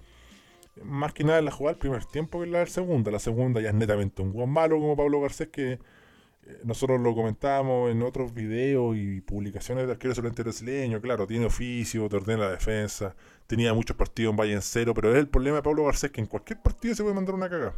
[0.83, 3.11] Más que nada en la jugada del primer tiempo que en la del segunda.
[3.11, 5.79] La segunda ya es netamente un buen malo como Pablo Garcés que
[6.64, 12.09] nosotros lo comentábamos en otros videos y publicaciones de arquero suplente brasileño, claro, tiene oficio,
[12.09, 13.14] te ordena la defensa,
[13.47, 16.20] tenía muchos partidos en Valle en cero, pero es el problema de Pablo Garcés que
[16.20, 17.74] en cualquier partido se puede mandar una cagada.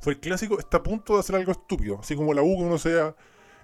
[0.00, 2.62] Fue el clásico, está a punto de hacer algo estúpido, así como la U que
[2.62, 3.14] uno sea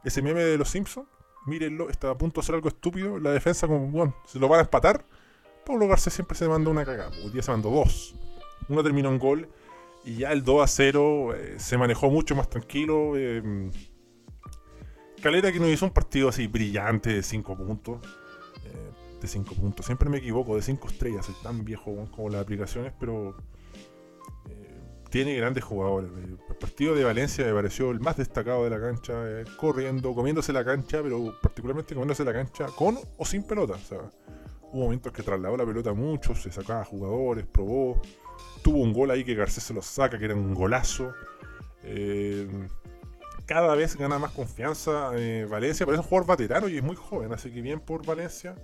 [0.05, 1.09] ese meme de los Simpsons,
[1.47, 4.59] mírenlo, está a punto de hacer algo estúpido, la defensa como, bueno, se lo van
[4.59, 5.05] a empatar,
[5.65, 8.15] Pablo Garcés siempre se mandó una cagada, hoy día se mandó dos.
[8.69, 9.49] Uno terminó en gol
[10.05, 13.17] y ya el 2 a 0 eh, se manejó mucho más tranquilo.
[13.17, 13.71] Eh,
[15.23, 17.99] Calera que nos hizo un partido así brillante de 5 puntos.
[18.65, 19.87] Eh, de 5 puntos.
[19.87, 21.27] Siempre me equivoco, de 5 estrellas.
[21.27, 23.37] Soy tan viejo como las aplicaciones, pero
[24.49, 26.11] eh, tiene grandes jugadores.
[26.23, 29.15] El partido de Valencia me pareció el más destacado de la cancha,
[29.57, 33.75] corriendo, comiéndose la cancha, pero particularmente comiéndose la cancha con o sin pelota.
[33.75, 33.99] O sea,
[34.73, 38.01] hubo momentos que trasladó la pelota mucho, se sacaba jugadores, probó.
[38.67, 41.15] Tuvo un gol ahí que Garcés se lo saca, que era un golazo.
[41.85, 42.49] Eh,
[43.47, 46.97] cada vez gana más confianza eh, Valencia, pero es un jugador veterano y es muy
[46.97, 48.57] joven, así que bien por Valencia.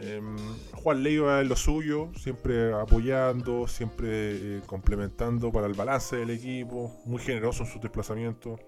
[0.00, 0.36] Em,
[0.72, 7.00] Juan Leiva es lo suyo, siempre apoyando, siempre eh, complementando para el balance del equipo,
[7.04, 8.58] muy generoso en sus desplazamientos.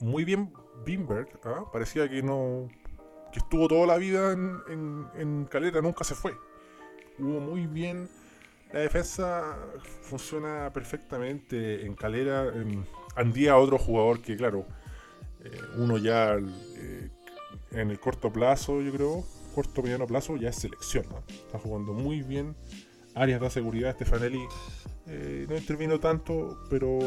[0.00, 0.52] Muy bien
[0.84, 1.64] Bimberg, ¿ah?
[1.72, 2.66] parecía que no
[3.32, 6.34] que estuvo toda la vida en, en Calera, nunca se fue.
[7.20, 8.08] Hubo muy bien
[8.76, 9.56] la defensa
[10.02, 12.52] funciona perfectamente en Calera.
[13.14, 14.66] Andía otro jugador que, claro,
[15.42, 17.08] eh, uno ya eh,
[17.70, 19.24] en el corto plazo, yo creo,
[19.54, 21.06] corto mediano plazo, ya es selección.
[21.26, 22.54] Está jugando muy bien.
[23.14, 24.44] Áreas de seguridad, Stefanelli
[25.06, 26.98] eh, no intervino tanto, pero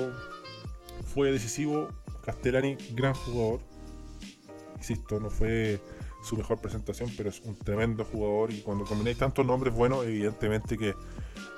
[1.13, 1.89] fue decisivo.
[2.23, 3.59] Castellani, gran jugador.
[4.75, 5.79] Insisto, no fue
[6.23, 8.51] su mejor presentación, pero es un tremendo jugador.
[8.51, 10.95] Y cuando combináis tantos nombres buenos, evidentemente que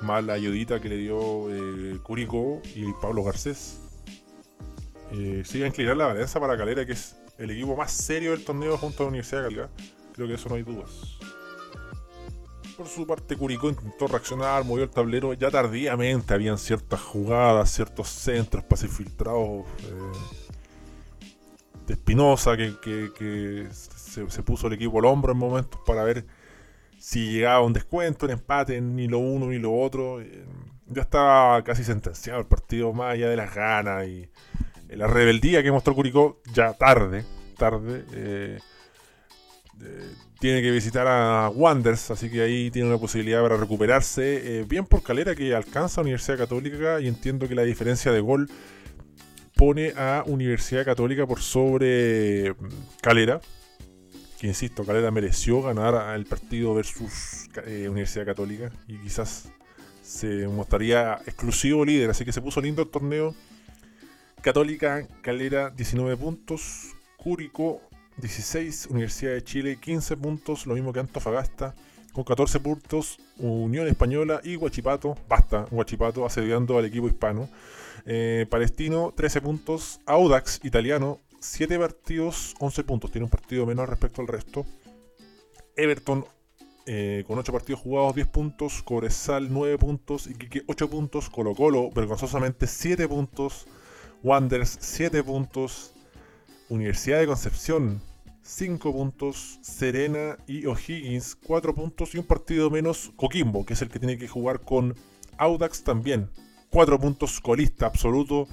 [0.01, 3.79] más la ayudita que le dio eh, Curico y Pablo Garcés.
[5.11, 8.45] Eh, sigue a inclinar la balanza para Calera, que es el equipo más serio del
[8.45, 9.69] torneo junto a la Universidad de Calgary.
[10.13, 11.17] Creo que eso no hay dudas.
[12.77, 15.33] Por su parte, Curicó intentó reaccionar, movió el tablero.
[15.33, 20.51] Ya tardíamente habían ciertas jugadas, ciertos centros, pases filtrados eh,
[21.87, 23.67] de Espinosa, que,
[24.11, 26.25] se, puso el equipo al hombro en momentos para ver
[26.99, 30.21] si llegaba un descuento, un empate, ni lo uno ni lo otro.
[30.21, 30.45] Eh,
[30.87, 34.29] ya estaba casi sentenciado el partido, más allá de las ganas y
[34.89, 37.23] eh, la rebeldía que mostró Curicó ya tarde,
[37.57, 38.05] tarde.
[38.13, 38.59] Eh,
[40.39, 44.63] tiene que visitar a Wanders, así que ahí tiene una posibilidad para recuperarse.
[44.67, 48.47] bien por Calera que alcanza a Universidad Católica y entiendo que la diferencia de gol
[49.55, 52.69] pone a Universidad Católica por sobre mm,
[53.01, 53.41] Calera
[54.41, 59.49] que insisto, Calera mereció ganar el partido versus eh, Universidad Católica y quizás
[60.01, 63.35] se mostraría exclusivo líder, así que se puso lindo el torneo.
[64.41, 67.83] Católica, Calera 19 puntos, Cúrico
[68.17, 71.75] 16, Universidad de Chile 15 puntos, lo mismo que Antofagasta
[72.11, 77.47] con 14 puntos, Unión Española y Huachipato, basta, Huachipato asediando al equipo hispano.
[78.07, 83.11] Eh, Palestino 13 puntos, Audax italiano 7 partidos, 11 puntos.
[83.11, 84.65] Tiene un partido menos respecto al resto.
[85.75, 86.23] Everton
[86.85, 88.83] eh, con 8 partidos jugados, 10 puntos.
[88.83, 90.27] Cobresal, 9 puntos.
[90.27, 91.29] Iquique, 8 puntos.
[91.29, 93.65] Colo Colo, vergonzosamente, 7 puntos.
[94.23, 95.93] Wanderers, 7 puntos.
[96.69, 98.01] Universidad de Concepción,
[98.43, 99.57] 5 puntos.
[99.63, 102.13] Serena y O'Higgins, 4 puntos.
[102.13, 104.95] Y un partido menos Coquimbo, que es el que tiene que jugar con
[105.39, 106.29] Audax también.
[106.69, 108.47] 4 puntos colista absoluto.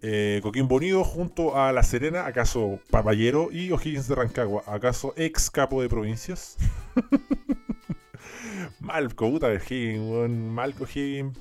[0.00, 5.50] Eh, Coquimbo Unido junto a La Serena, acaso Papayero y O'Higgins de Rancagua, acaso ex
[5.50, 6.56] capo de provincias.
[8.80, 11.36] mal, puta de O'Higgins, mal O'Higgins.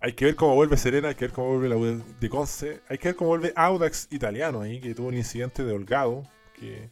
[0.00, 2.80] Hay que ver cómo vuelve Serena, hay que ver cómo vuelve la U de Conce,
[2.88, 6.22] hay que ver cómo vuelve Audax italiano ahí, que tuvo un incidente de holgado,
[6.58, 6.90] que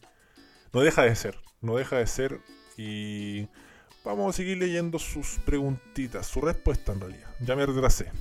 [0.71, 2.39] no deja de ser, no deja de ser.
[2.75, 3.47] Y
[4.03, 7.29] vamos a seguir leyendo sus preguntitas, su respuesta en realidad.
[7.39, 8.11] Ya me retrasé.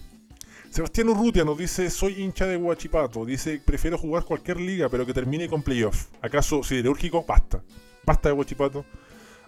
[0.73, 3.27] Sebastián Urrutia nos dice, soy hincha de Guachipato.
[3.27, 6.07] Dice, prefiero jugar cualquier liga, pero que termine con playoff.
[6.23, 7.27] ¿Acaso siderúrgico?
[7.29, 7.63] Basta.
[8.07, 8.87] Basta de Guachipato.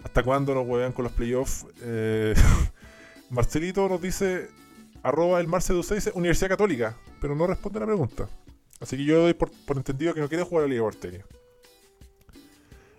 [0.03, 1.65] ¿Hasta cuándo nos juegan con los playoffs?
[1.81, 2.35] Eh,
[3.31, 4.49] Marcelito nos dice,
[5.01, 8.29] arroba el Marce dice, Universidad Católica, pero no responde a la pregunta.
[8.79, 11.25] Así que yo doy por, entendido que no quiere jugar a la Liga Porteña.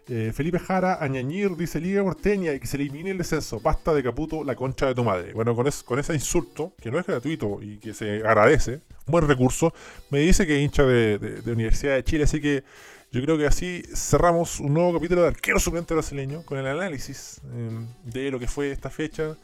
[0.09, 3.59] Eh, Felipe Jara, Añañir, dice Liga Porteña y que se elimine el descenso.
[3.61, 5.33] Basta de Caputo, la concha de tu madre.
[5.33, 9.75] Bueno, con, con ese insulto, que no es gratuito y que se agradece, buen recurso,
[10.11, 12.25] me dice que es hincha de, Universidad de Chile.
[12.25, 12.63] Así que
[13.11, 17.41] yo creo que así cerramos un nuevo capítulo de Arquero Suplente Brasileño con el análisis
[17.53, 19.37] em, de lo que fue esta fecha.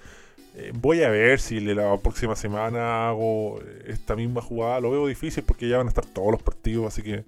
[0.54, 4.78] Eh, voy a ver si la próxima semana hago esta misma jugada.
[4.78, 7.24] Lo veo difícil porque ya van a estar todos los partidos, así que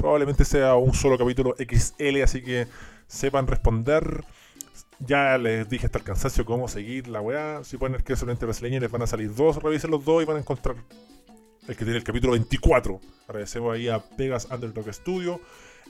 [0.00, 2.66] Probablemente sea un solo capítulo XL, así que
[3.06, 4.24] sepan responder.
[4.98, 7.62] Ya les dije hasta el cansancio cómo seguir la weá.
[7.64, 10.38] Si ponen que solamente brasileño les van a salir dos, revisen los dos y van
[10.38, 10.76] a encontrar
[11.68, 12.98] el que tiene el capítulo 24.
[13.28, 15.38] Agradecemos ahí a Pegas Underdog Studio.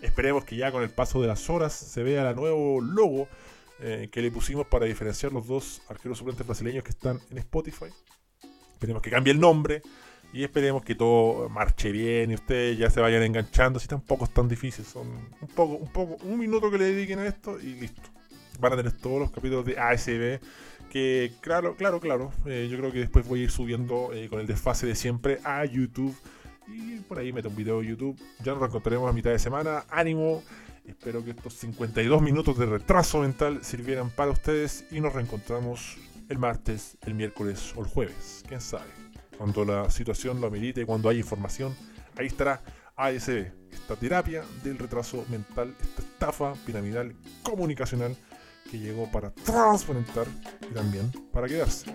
[0.03, 3.29] Esperemos que ya con el paso de las horas se vea el nuevo logo
[3.79, 7.87] eh, que le pusimos para diferenciar los dos arqueros suplentes brasileños que están en Spotify.
[8.73, 9.83] Esperemos que cambie el nombre.
[10.33, 13.81] Y esperemos que todo marche bien y ustedes ya se vayan enganchando.
[13.81, 15.09] Si tampoco es tan difícil, son
[15.41, 18.03] un poco, un poco, un minuto que le dediquen a esto y listo.
[18.61, 20.41] Van a tener todos los capítulos de ASB.
[20.89, 22.33] Que claro, claro, claro.
[22.47, 25.41] Eh, yo creo que después voy a ir subiendo eh, con el desfase de siempre
[25.45, 26.17] a YouTube.
[26.69, 28.17] Y por ahí meto un video de YouTube.
[28.45, 29.85] Ya nos reencontraremos a mitad de semana.
[29.91, 30.43] Ánimo.
[30.85, 34.85] Espero que estos 52 minutos de retraso mental sirvieran para ustedes.
[34.93, 35.97] Y nos reencontramos
[36.29, 38.45] el martes, el miércoles o el jueves.
[38.47, 39.00] Quién sabe
[39.41, 41.75] cuando la situación lo amerite, cuando hay información,
[42.19, 42.61] ahí estará
[42.95, 48.15] ASB, esta terapia del retraso mental, esta estafa piramidal comunicacional
[48.71, 50.27] que llegó para transparentar
[50.71, 51.87] y también para quedarse.